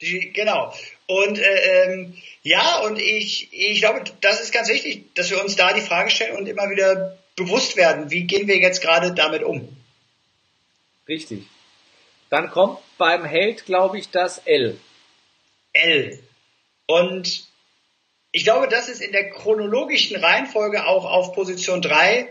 [0.00, 0.74] Die, genau.
[1.06, 5.56] Und äh, ähm, ja, und ich, ich glaube, das ist ganz wichtig, dass wir uns
[5.56, 9.42] da die Frage stellen und immer wieder bewusst werden, wie gehen wir jetzt gerade damit
[9.42, 9.74] um.
[11.08, 11.44] Richtig.
[12.28, 14.78] Dann kommt beim Held, glaube ich, das L.
[15.72, 16.18] L.
[16.86, 17.46] Und
[18.32, 22.30] ich glaube, das ist in der chronologischen Reihenfolge auch auf Position 3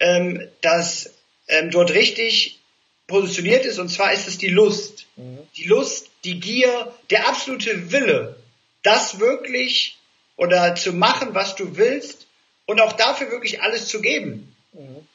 [0.00, 1.14] ähm, das
[1.48, 2.60] ähm, dort richtig
[3.06, 3.78] positioniert ist.
[3.78, 5.06] Und zwar ist es die Lust.
[5.16, 5.38] Mhm.
[5.56, 8.36] Die Lust, die Gier, der absolute Wille,
[8.82, 9.96] das wirklich
[10.36, 12.26] oder zu machen, was du willst
[12.66, 14.54] und auch dafür wirklich alles zu geben.
[14.72, 15.06] Mhm.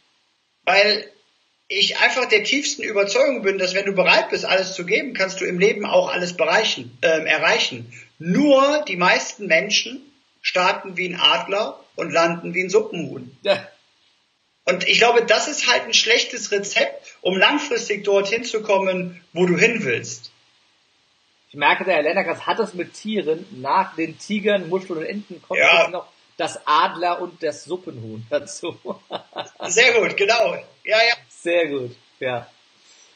[0.65, 1.09] Weil
[1.67, 5.39] ich einfach der tiefsten Überzeugung bin, dass wenn du bereit bist, alles zu geben, kannst
[5.39, 7.91] du im Leben auch alles bereichen, äh, erreichen.
[8.19, 10.01] Nur die meisten Menschen
[10.41, 13.35] starten wie ein Adler und landen wie ein Suppenhuhn.
[13.43, 13.67] Ja.
[14.65, 19.45] Und ich glaube, das ist halt ein schlechtes Rezept, um langfristig dorthin zu kommen, wo
[19.45, 20.31] du hin willst.
[21.49, 23.45] Ich merke, der Herr Lennerkas hat es mit Tieren.
[23.51, 25.81] Nach den Tigern, Muscheln und Enten kommt ja.
[25.81, 26.07] jetzt noch
[26.37, 28.75] das Adler und das Suppenhuhn dazu.
[29.67, 30.55] Sehr gut, genau.
[30.83, 31.15] Ja, ja.
[31.29, 32.49] Sehr gut, ja.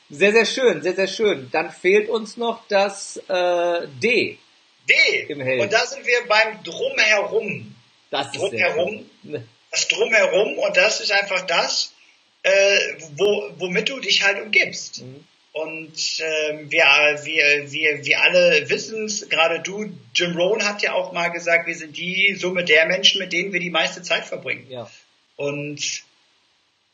[0.10, 1.50] Sehr, sehr schön, sehr, sehr schön.
[1.52, 4.38] Dann fehlt uns noch das äh, D.
[4.88, 5.26] D.
[5.28, 5.62] Im Helm.
[5.62, 7.76] Und da sind wir beim Drumherum.
[8.10, 9.10] Das ist Drumherum.
[9.78, 11.94] Das Drumherum und das ist einfach das,
[12.42, 12.80] äh,
[13.16, 15.04] wo, womit du dich halt umgibst.
[15.04, 15.24] Mhm.
[15.52, 16.84] Und ähm, wir,
[17.24, 21.68] wir, wir, wir alle wissen es, gerade du, Jim Rohn hat ja auch mal gesagt,
[21.68, 24.68] wir sind die Summe der Menschen, mit denen wir die meiste Zeit verbringen.
[24.70, 24.90] Ja.
[25.36, 26.04] Und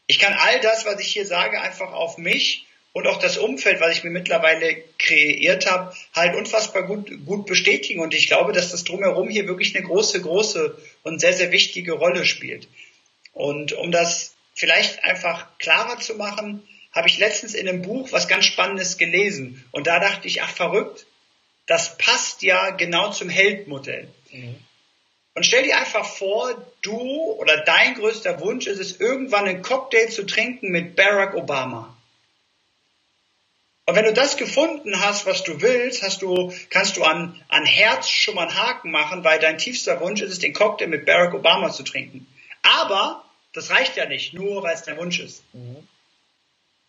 [0.07, 3.81] ich kann all das, was ich hier sage, einfach auf mich und auch das Umfeld,
[3.81, 7.99] was ich mir mittlerweile kreiert habe, halt unfassbar gut, gut bestätigen.
[7.99, 11.93] Und ich glaube, dass das drumherum hier wirklich eine große, große und sehr, sehr wichtige
[11.93, 12.67] Rolle spielt.
[13.33, 18.27] Und um das vielleicht einfach klarer zu machen, habe ich letztens in einem Buch was
[18.27, 19.65] ganz Spannendes gelesen.
[19.71, 21.07] Und da dachte ich, ach verrückt,
[21.65, 24.07] das passt ja genau zum Heldmodell.
[24.31, 24.55] Mhm.
[25.33, 30.09] Und stell dir einfach vor, du oder dein größter Wunsch ist es, irgendwann einen Cocktail
[30.09, 31.92] zu trinken mit Barack Obama.
[33.85, 37.65] Und wenn du das gefunden hast, was du willst, hast du, kannst du an, an
[37.65, 41.05] Herz schon mal einen Haken machen, weil dein tiefster Wunsch ist es, den Cocktail mit
[41.05, 42.25] Barack Obama zu trinken.
[42.61, 45.43] Aber das reicht ja nicht, nur weil es dein Wunsch ist.
[45.53, 45.87] Mhm.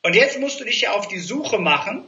[0.02, 2.04] Und jetzt musst du dich ja auf die Suche machen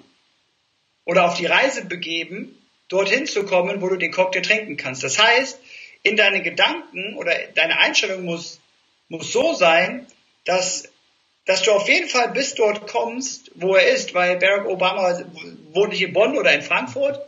[1.05, 2.57] oder auf die Reise begeben,
[2.89, 5.03] dorthin zu kommen, wo du den Cocktail trinken kannst.
[5.03, 5.59] Das heißt,
[6.03, 8.61] in deinen Gedanken oder deine Einstellung muss,
[9.09, 10.07] muss so sein,
[10.45, 10.89] dass,
[11.47, 15.18] dass du auf jeden Fall bis dort kommst, wo er ist, weil Barack Obama
[15.72, 17.20] wohnt nicht in Bonn oder in Frankfurt,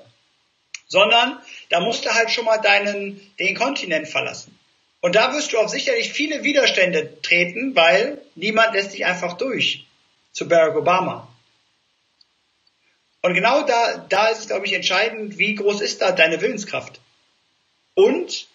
[0.89, 1.41] sondern
[1.71, 4.59] da musst du halt schon mal deinen, den Kontinent verlassen.
[5.01, 9.87] Und da wirst du auf sicherlich viele Widerstände treten, weil niemand lässt dich einfach durch
[10.33, 11.29] zu Barack Obama.
[13.23, 17.01] Und genau da, da ist es, glaube ich, entscheidend, wie groß ist da deine Willenskraft?
[17.95, 18.49] Und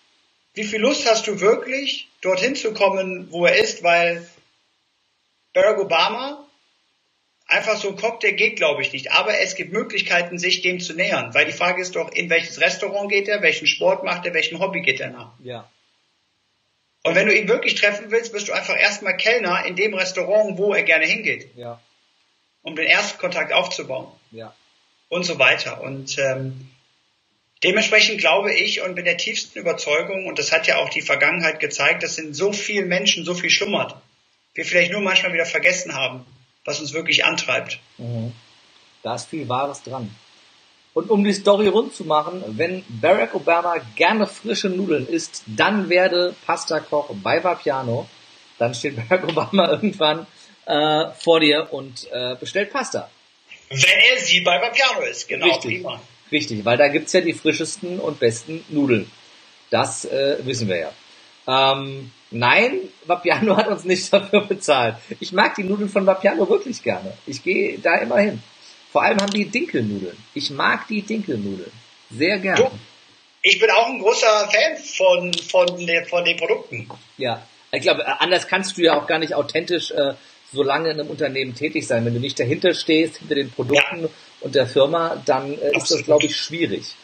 [0.53, 4.27] wie viel Lust hast du wirklich, dorthin zu kommen, wo er ist, weil
[5.53, 6.47] Barack Obama
[7.47, 9.11] einfach so ein Cocktail geht, glaube ich nicht.
[9.11, 11.33] Aber es gibt Möglichkeiten, sich dem zu nähern.
[11.33, 14.59] Weil die Frage ist doch, in welches Restaurant geht er, welchen Sport macht er, welchem
[14.59, 15.33] Hobby geht er nach?
[15.43, 15.69] Ja.
[17.03, 20.57] Und wenn du ihn wirklich treffen willst, bist du einfach erstmal Kellner in dem Restaurant,
[20.57, 21.49] wo er gerne hingeht.
[21.55, 21.81] Ja.
[22.61, 24.07] Um den Erstkontakt aufzubauen.
[24.31, 24.55] Ja.
[25.09, 25.81] Und so weiter.
[25.81, 26.69] Und ähm,
[27.61, 31.59] dementsprechend glaube ich und bin der tiefsten Überzeugung, und das hat ja auch die Vergangenheit
[31.59, 33.95] gezeigt, dass in so vielen Menschen so viel schlummert.
[34.53, 36.25] Wir vielleicht nur manchmal wieder vergessen haben,
[36.65, 37.79] was uns wirklich antreibt.
[37.97, 38.33] Mhm.
[39.01, 40.13] Da ist viel Wahres dran.
[40.93, 45.89] Und um die Story rund zu machen, wenn Barack Obama gerne frische Nudeln isst, dann
[45.89, 48.07] werde Pasta-Koch bei Vapiano.
[48.59, 50.27] Dann steht Barack Obama irgendwann
[50.65, 53.09] äh, vor dir und äh, bestellt Pasta.
[53.69, 55.47] Wenn er sie bei Vapiano ist, genau.
[55.47, 56.01] Richtig, prima.
[56.31, 59.09] richtig weil da gibt's ja die frischesten und besten Nudeln.
[59.71, 60.91] Das äh, wissen wir ja.
[61.47, 64.95] Ähm, nein, Vapiano hat uns nicht dafür bezahlt.
[65.19, 67.13] Ich mag die Nudeln von Vapiano wirklich gerne.
[67.25, 68.41] Ich gehe da immer hin.
[68.91, 70.17] Vor allem haben die Dinkelnudeln.
[70.33, 71.71] Ich mag die Dinkelnudeln.
[72.11, 72.69] Sehr gerne.
[73.41, 76.87] Ich bin auch ein großer Fan von, von, den, von den Produkten.
[77.17, 80.13] Ja, ich glaube, anders kannst du ja auch gar nicht authentisch äh,
[80.53, 82.05] so lange in einem Unternehmen tätig sein.
[82.05, 84.09] Wenn du nicht dahinter stehst, hinter den Produkten ja.
[84.41, 86.95] und der Firma, dann äh, ist das, glaube ich, schwierig.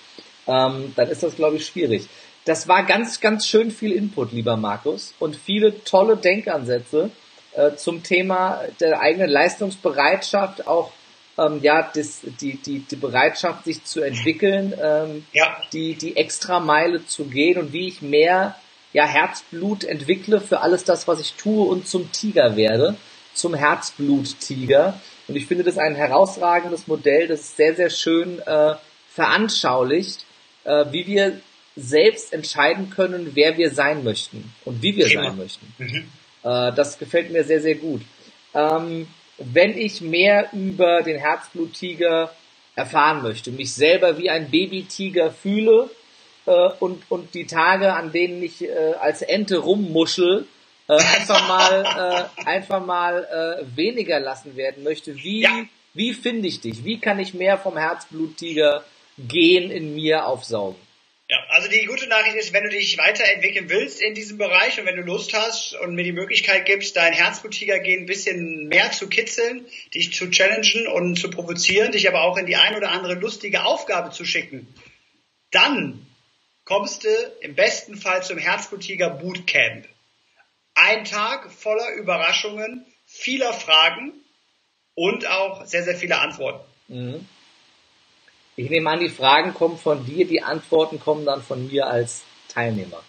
[0.48, 2.08] Ähm, dann ist das, glaube ich, schwierig.
[2.46, 7.12] Das war ganz, ganz schön viel Input, lieber Markus, und viele tolle Denkansätze
[7.54, 10.92] äh, zum Thema der eigenen Leistungsbereitschaft, auch
[11.38, 15.58] ähm, ja, das, die, die, die Bereitschaft, sich zu entwickeln, ähm, ja.
[15.74, 18.56] die, die extra Meile zu gehen und wie ich mehr
[18.94, 22.96] ja, Herzblut entwickle für alles das, was ich tue und zum Tiger werde,
[23.34, 25.00] zum Herzblut-Tiger.
[25.28, 28.76] Und ich finde das ein herausragendes Modell, das ist sehr, sehr schön äh,
[29.14, 30.26] veranschaulicht,
[30.64, 31.40] äh, wie wir
[31.80, 35.24] selbst entscheiden können, wer wir sein möchten und wie wir Thema.
[35.26, 35.74] sein möchten.
[35.78, 36.10] Mhm.
[36.44, 38.02] Äh, das gefällt mir sehr, sehr gut.
[38.54, 39.08] Ähm,
[39.38, 42.32] wenn ich mehr über den Herzbluttiger
[42.76, 45.90] erfahren möchte, mich selber wie ein Babytiger fühle
[46.46, 50.46] äh, und, und die Tage, an denen ich äh, als Ente rummuschel,
[50.88, 53.24] äh, einfach mal, äh, einfach mal
[53.62, 55.16] äh, weniger lassen werden möchte.
[55.16, 55.66] Wie, ja.
[55.94, 56.84] wie finde ich dich?
[56.84, 58.84] Wie kann ich mehr vom Herzbluttiger
[59.18, 60.89] gehen in mir aufsaugen?
[61.30, 64.88] Ja, also die gute Nachricht ist, wenn du dich weiterentwickeln willst in diesem Bereich und
[64.88, 69.08] wenn du Lust hast und mir die Möglichkeit gibst, dein Herzbluttiger-Gen ein bisschen mehr zu
[69.08, 73.14] kitzeln, dich zu challengen und zu provozieren, dich aber auch in die ein oder andere
[73.14, 74.74] lustige Aufgabe zu schicken,
[75.52, 76.04] dann
[76.66, 77.10] kommst du
[77.42, 79.88] im besten Fall zum Herzbluttiger Bootcamp.
[80.74, 84.14] Ein Tag voller Überraschungen, vieler Fragen
[84.96, 86.66] und auch sehr, sehr viele Antworten.
[86.88, 87.28] Mhm.
[88.60, 92.24] Ich nehme an, die Fragen kommen von dir, die Antworten kommen dann von mir als
[92.49, 93.01] Teilnehmer.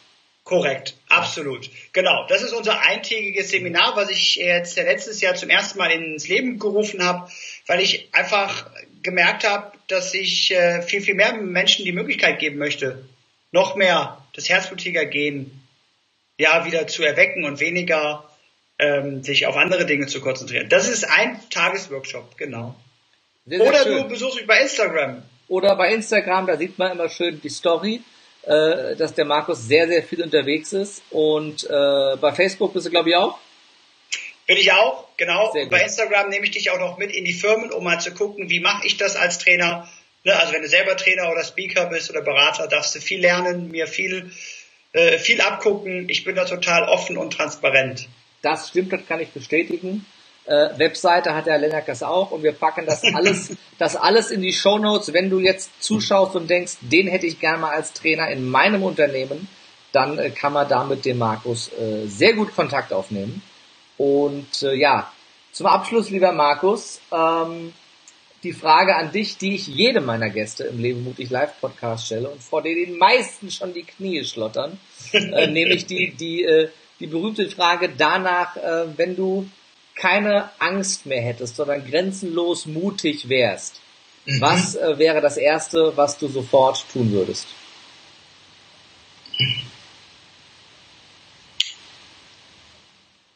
[0.44, 1.68] Korrekt, absolut.
[1.92, 6.28] Genau, das ist unser eintägiges Seminar, was ich jetzt letztes Jahr zum ersten Mal ins
[6.28, 7.28] Leben gerufen habe,
[7.66, 8.70] weil ich einfach
[9.02, 13.04] gemerkt habe, dass ich äh, viel, viel mehr Menschen die Möglichkeit geben möchte,
[13.50, 15.50] noch mehr das Herzblutiger-Gen
[16.38, 18.30] ja wieder zu erwecken und weniger
[18.78, 20.68] ähm, sich auf andere Dinge zu konzentrieren.
[20.68, 22.76] Das ist ein Tagesworkshop, genau.
[23.46, 24.02] Sehr, sehr Oder schön.
[24.04, 25.24] du besuchst mich bei Instagram.
[25.50, 28.00] Oder bei Instagram, da sieht man immer schön die Story
[28.42, 31.02] äh, dass der Markus sehr, sehr viel unterwegs ist.
[31.10, 33.38] Und äh, bei Facebook bist du, glaube ich, auch?
[34.46, 35.52] Bin ich auch, genau.
[35.70, 38.50] Bei Instagram nehme ich dich auch noch mit in die Firmen, um mal zu gucken,
[38.50, 39.88] wie mache ich das als Trainer.
[40.24, 43.70] Ne, also wenn du selber Trainer oder Speaker bist oder Berater, darfst du viel lernen,
[43.70, 44.32] mir viel,
[44.92, 46.08] äh, viel abgucken.
[46.08, 48.08] Ich bin da total offen und transparent.
[48.42, 50.04] Das stimmt, das kann ich bestätigen.
[50.46, 54.42] Äh, Webseite hat der Lennart das auch und wir packen das alles, das alles in
[54.42, 55.12] die Show Notes.
[55.12, 58.82] Wenn du jetzt zuschaust und denkst, den hätte ich gerne mal als Trainer in meinem
[58.82, 59.48] Unternehmen,
[59.92, 63.42] dann äh, kann man da mit dem Markus äh, sehr gut Kontakt aufnehmen.
[63.96, 65.12] Und äh, ja,
[65.52, 67.72] zum Abschluss, lieber Markus, ähm,
[68.42, 72.30] die Frage an dich, die ich jedem meiner Gäste im Leben mutig Live Podcast stelle
[72.30, 74.78] und vor der den meisten schon die Knie schlottern,
[75.12, 76.70] äh, nämlich die die äh,
[77.00, 79.48] die berühmte Frage danach, äh, wenn du
[80.00, 83.80] keine Angst mehr hättest, sondern grenzenlos mutig wärst,
[84.24, 84.40] mhm.
[84.40, 87.46] was äh, wäre das Erste, was du sofort tun würdest?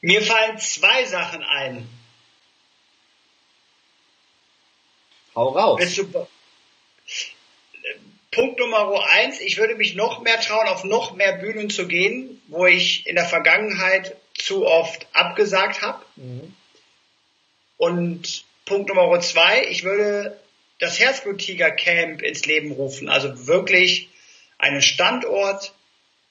[0.01, 1.89] Mir fallen zwei Sachen ein.
[5.35, 5.81] Hau raus.
[8.31, 12.43] Punkt Nummer eins, ich würde mich noch mehr trauen, auf noch mehr Bühnen zu gehen,
[12.49, 16.05] wo ich in der Vergangenheit zu oft abgesagt habe.
[16.17, 16.55] Mhm.
[17.77, 20.39] Und Punkt Nummer zwei, ich würde
[20.79, 23.09] das Herzbluttiger Camp ins Leben rufen.
[23.09, 24.09] Also wirklich
[24.59, 25.73] einen Standort,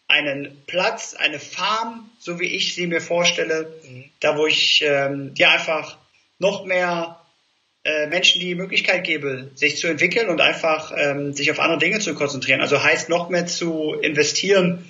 [0.08, 4.06] einen Platz, eine Farm, so wie ich sie mir vorstelle, mhm.
[4.20, 5.98] da wo ich ähm, ja einfach
[6.40, 7.20] noch mehr
[7.84, 12.00] äh, Menschen die Möglichkeit gebe, sich zu entwickeln und einfach ähm, sich auf andere Dinge
[12.00, 12.62] zu konzentrieren.
[12.62, 14.90] Also heißt noch mehr zu investieren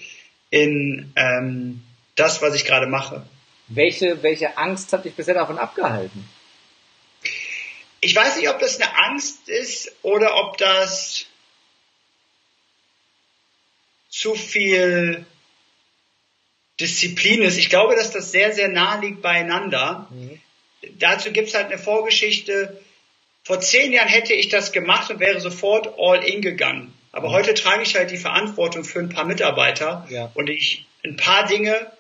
[0.50, 1.82] in ähm,
[2.16, 3.26] das, was ich gerade mache.
[3.68, 6.28] Welche, welche Angst hat dich bisher davon abgehalten?
[8.02, 11.26] Ich weiß nicht, ob das eine Angst ist oder ob das
[14.10, 15.26] zu viel
[16.80, 17.58] Disziplin ist.
[17.58, 20.08] Ich glaube, dass das sehr, sehr nah liegt beieinander.
[20.12, 20.42] Mhm.
[21.00, 22.82] Dazu gibt's halt eine Vorgeschichte.
[23.44, 26.94] Vor zehn Jahren hätte ich das gemacht und wäre sofort all in gegangen.
[27.12, 27.34] Aber mhm.
[27.34, 30.32] heute trage ich halt die Verantwortung für ein paar Mitarbeiter ja.
[30.34, 31.92] und ich ein paar Dinge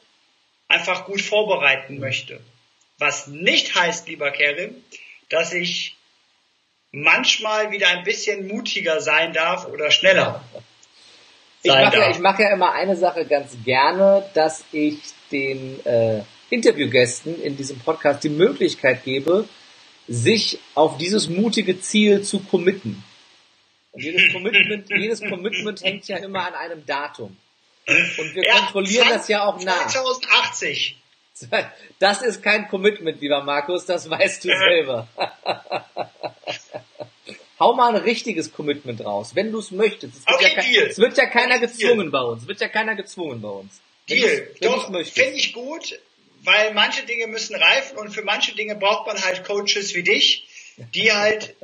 [0.74, 2.40] einfach gut vorbereiten möchte.
[3.00, 4.76] Was nicht heißt, lieber Kerim,
[5.30, 5.96] dass ich
[6.92, 10.44] manchmal wieder ein bisschen mutiger sein darf oder schneller.
[11.64, 15.00] Ich mache, ja, ich mache ja immer eine Sache ganz gerne, dass ich
[15.32, 19.48] den äh, Interviewgästen in diesem Podcast die Möglichkeit gebe,
[20.08, 23.04] sich auf dieses mutige Ziel zu committen.
[23.92, 27.38] Und jedes Commitment, jedes Commitment hängt ja immer an einem Datum.
[27.88, 29.88] Und wir ja, kontrollieren 20, das ja auch nach.
[29.88, 30.98] 2080.
[32.00, 35.08] Das ist kein Commitment, lieber Markus, das weißt du selber.
[37.60, 40.18] Hau mal ein richtiges Commitment raus, wenn du es möchtest.
[40.18, 42.44] Es wird, okay, ja kein, es wird ja keiner gezwungen bei uns.
[42.44, 43.82] Es wird ja keiner gezwungen bei uns.
[44.10, 44.48] Deal.
[44.62, 46.00] Doch, finde ich gut,
[46.44, 50.48] weil manche Dinge müssen reifen und für manche Dinge braucht man halt Coaches wie dich,
[50.94, 51.56] die halt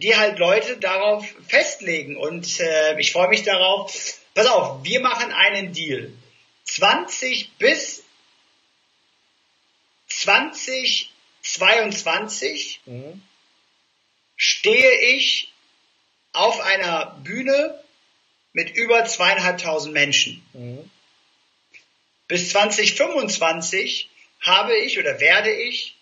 [0.00, 2.16] die halt Leute darauf festlegen.
[2.16, 3.92] Und äh, ich freue mich darauf.
[4.34, 6.12] Pass auf, wir machen einen Deal.
[6.64, 8.04] 20 bis
[10.08, 13.22] 2022 mhm.
[14.36, 15.52] stehe ich
[16.32, 17.78] auf einer Bühne
[18.52, 20.44] mit über zweieinhalbtausend Menschen.
[20.52, 20.90] Mhm.
[22.28, 24.08] Bis 2025
[24.40, 25.96] habe ich oder werde ich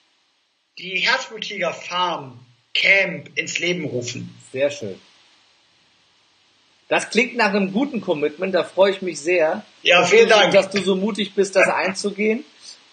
[0.78, 4.32] die Herzblutiger Farm Camp ins Leben rufen.
[4.52, 5.00] Sehr schön.
[6.90, 9.64] Das klingt nach einem guten Commitment, da freue ich mich sehr.
[9.82, 10.52] Ja, vielen Dank.
[10.52, 12.44] Dass du so mutig bist, das einzugehen.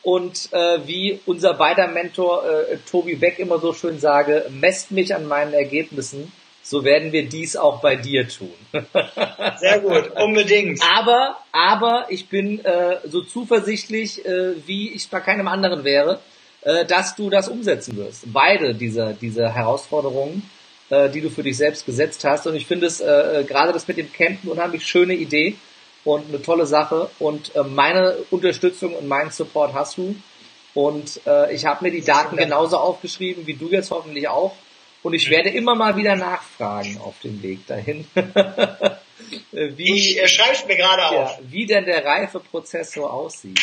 [0.03, 5.15] Und äh, wie unser beider Mentor äh, Tobi Beck immer so schön sage, messt mich
[5.15, 6.31] an meinen Ergebnissen,
[6.61, 8.53] so werden wir dies auch bei dir tun.
[9.57, 10.79] Sehr gut, unbedingt.
[10.95, 16.19] Aber, aber ich bin äh, so zuversichtlich, äh, wie ich bei keinem anderen wäre,
[16.61, 18.31] äh, dass du das umsetzen wirst.
[18.31, 20.47] Beide dieser, dieser Herausforderungen
[20.89, 22.47] äh, die du für dich selbst gesetzt hast.
[22.47, 25.55] Und ich finde es äh, äh, gerade das mit dem Campen unheimlich schöne Idee
[26.03, 27.09] und eine tolle Sache.
[27.19, 30.15] Und äh, meine Unterstützung und meinen Support hast du.
[30.73, 34.55] Und äh, ich habe mir die Daten genauso aufgeschrieben wie du jetzt hoffentlich auch.
[35.03, 38.07] Und ich werde immer mal wieder nachfragen auf dem Weg dahin.
[39.51, 41.39] wie, ich äh, schreibe es mir gerade ja, auf.
[41.43, 43.59] Wie denn der Reifeprozess so aussieht.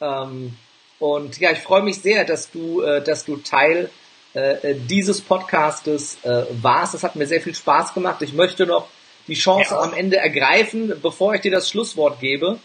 [0.00, 0.56] Ähm,
[0.98, 3.90] und ja, ich freue mich sehr, dass du, äh, dass du Teil
[4.38, 6.94] äh, dieses Podcastes äh, warst.
[6.94, 8.22] Das hat mir sehr viel Spaß gemacht.
[8.22, 8.88] Ich möchte noch
[9.26, 9.80] die Chance ja.
[9.80, 12.58] am Ende ergreifen, bevor ich dir das Schlusswort gebe,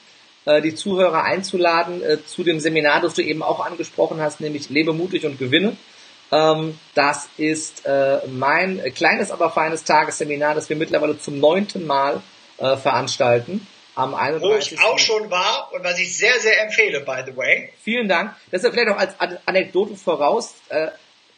[0.46, 4.70] äh, die Zuhörer einzuladen äh, zu dem Seminar, das du eben auch angesprochen hast, nämlich
[4.70, 5.78] Lebe mutig und gewinne.
[6.32, 12.22] Ähm, das ist äh, mein kleines, aber feines Tagesseminar, das wir mittlerweile zum neunten Mal
[12.58, 13.68] äh, veranstalten.
[13.96, 14.72] Am 31.
[14.72, 17.70] Wo ich auch schon war und was ich sehr, sehr empfehle, by the way.
[17.84, 18.36] Vielen Dank.
[18.50, 19.14] Das ist vielleicht auch als
[19.46, 20.56] Anekdote voraus.
[20.70, 20.88] Äh,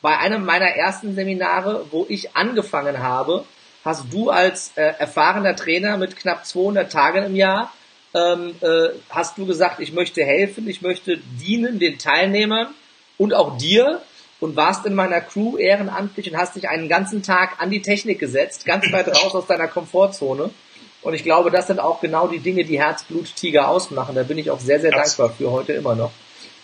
[0.06, 3.44] bei einem meiner ersten Seminare, wo ich angefangen habe,
[3.84, 7.74] hast du als äh, erfahrener Trainer mit knapp 200 Tagen im Jahr,
[8.14, 12.68] ähm, äh, hast du gesagt, ich möchte helfen, ich möchte dienen den Teilnehmern
[13.18, 14.00] und auch dir
[14.40, 18.20] und warst in meiner Crew ehrenamtlich und hast dich einen ganzen Tag an die Technik
[18.20, 20.52] gesetzt, ganz weit raus aus deiner Komfortzone.
[21.02, 24.14] Und ich glaube, das sind auch genau die Dinge, die Herzblut-Tiger ausmachen.
[24.14, 26.12] Da bin ich auch sehr, sehr das dankbar für heute immer noch.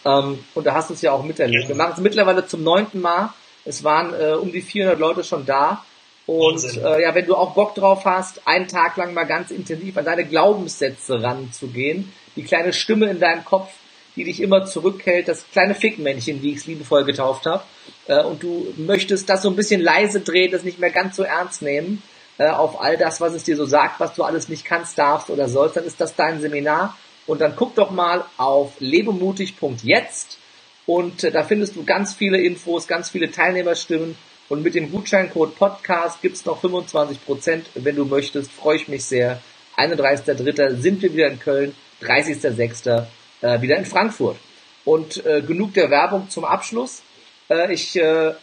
[0.06, 1.68] Ähm, und da hast du es ja auch miterlebt.
[1.68, 3.34] Wir machen es mittlerweile zum neunten Mal.
[3.66, 5.84] Es waren äh, um die 400 Leute schon da.
[6.26, 9.98] Und äh, ja, wenn du auch Bock drauf hast, einen Tag lang mal ganz intensiv
[9.98, 13.70] an deine Glaubenssätze ranzugehen, die kleine Stimme in deinem Kopf,
[14.16, 17.64] die dich immer zurückhält, das kleine Fickmännchen, wie ich es liebevoll getauft habe,
[18.08, 21.24] äh, und du möchtest das so ein bisschen leise drehen, das nicht mehr ganz so
[21.24, 22.04] ernst nehmen,
[22.38, 25.30] äh, auf all das, was es dir so sagt, was du alles nicht kannst, darfst
[25.30, 26.98] oder sollst, dann ist das dein Seminar.
[27.28, 30.38] Und dann guck doch mal auf lebemutig.jetzt
[30.86, 34.18] und äh, da findest du ganz viele Infos, ganz viele Teilnehmerstimmen.
[34.50, 38.52] Und mit dem Gutscheincode Podcast gibt's noch 25 Prozent, wenn du möchtest.
[38.52, 39.42] Freue ich mich sehr.
[39.78, 40.76] 31.3.
[40.76, 43.06] sind wir wieder in Köln, 30.6
[43.42, 44.38] äh, wieder in Frankfurt.
[44.84, 47.02] Und äh, genug der Werbung zum Abschluss.
[47.50, 48.34] Äh, ich äh,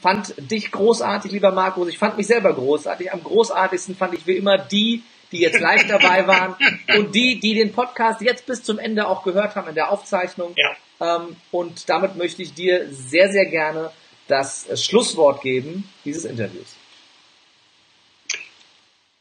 [0.00, 1.88] fand dich großartig, lieber Markus.
[1.88, 3.12] Ich fand mich selber großartig.
[3.12, 5.02] Am großartigsten fand ich wie immer die,
[5.32, 6.56] die jetzt live dabei waren
[6.96, 10.54] und die, die den Podcast jetzt bis zum Ende auch gehört haben in der Aufzeichnung.
[10.56, 10.76] Ja.
[11.00, 13.90] Ähm, und damit möchte ich dir sehr, sehr gerne
[14.26, 16.76] das Schlusswort geben dieses Interviews.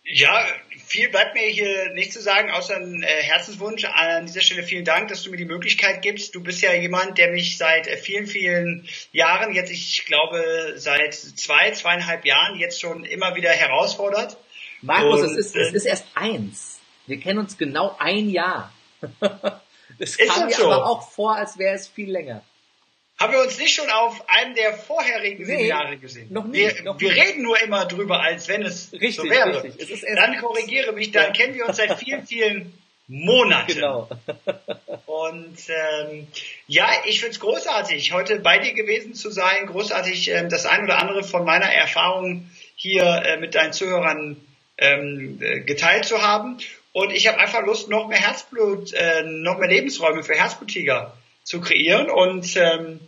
[0.10, 0.46] Ja,
[0.86, 3.84] viel bleibt mir hier nicht zu sagen, außer ein äh, Herzenswunsch.
[3.84, 6.34] An dieser Stelle vielen Dank, dass du mir die Möglichkeit gibst.
[6.34, 11.14] Du bist ja jemand, der mich seit äh, vielen, vielen Jahren, jetzt ich glaube seit
[11.14, 14.38] zwei, zweieinhalb Jahren jetzt schon immer wieder herausfordert.
[14.82, 16.80] Markus, es, ist, es äh, ist erst eins.
[17.06, 18.74] Wir kennen uns genau ein Jahr.
[20.00, 20.72] Es kam mir so?
[20.72, 22.44] aber auch vor, als wäre es viel länger.
[23.20, 26.32] Haben wir uns nicht schon auf einem der vorherigen nee, Seminare gesehen?
[26.32, 26.78] Noch nicht.
[26.78, 29.64] Wir, noch wir reden nur immer drüber, als wenn es richtig, so wäre.
[29.64, 30.04] Richtig.
[30.16, 31.32] dann korrigiere mich, dann ja.
[31.32, 32.74] kennen wir uns seit vielen, vielen
[33.08, 33.74] Monaten.
[33.74, 34.10] Genau.
[35.08, 36.28] Und ähm,
[36.68, 39.66] ja, ich find's großartig, heute bei dir gewesen zu sein.
[39.66, 44.38] Großartig, ähm, das ein oder andere von meiner Erfahrung hier äh, mit deinen Zuhörern
[44.78, 46.58] ähm, äh, geteilt zu haben.
[46.94, 51.62] Und ich habe einfach Lust, noch mehr Herzblut, äh, noch mehr Lebensräume für Herzblutiger zu
[51.62, 53.00] kreieren und ähm,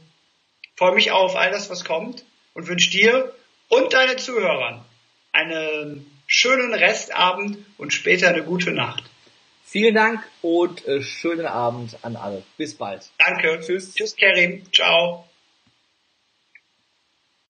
[0.76, 3.34] freue mich auf all das, was kommt und wünsche dir
[3.68, 4.86] und deine Zuhörern
[5.32, 9.04] einen schönen Restabend und später eine gute Nacht.
[9.66, 12.44] Vielen Dank und äh, schönen Abend an alle.
[12.58, 13.10] Bis bald.
[13.20, 13.60] Danke.
[13.62, 13.94] Tschüss.
[13.94, 14.64] Tschüss, Kerim.
[14.74, 15.29] Ciao.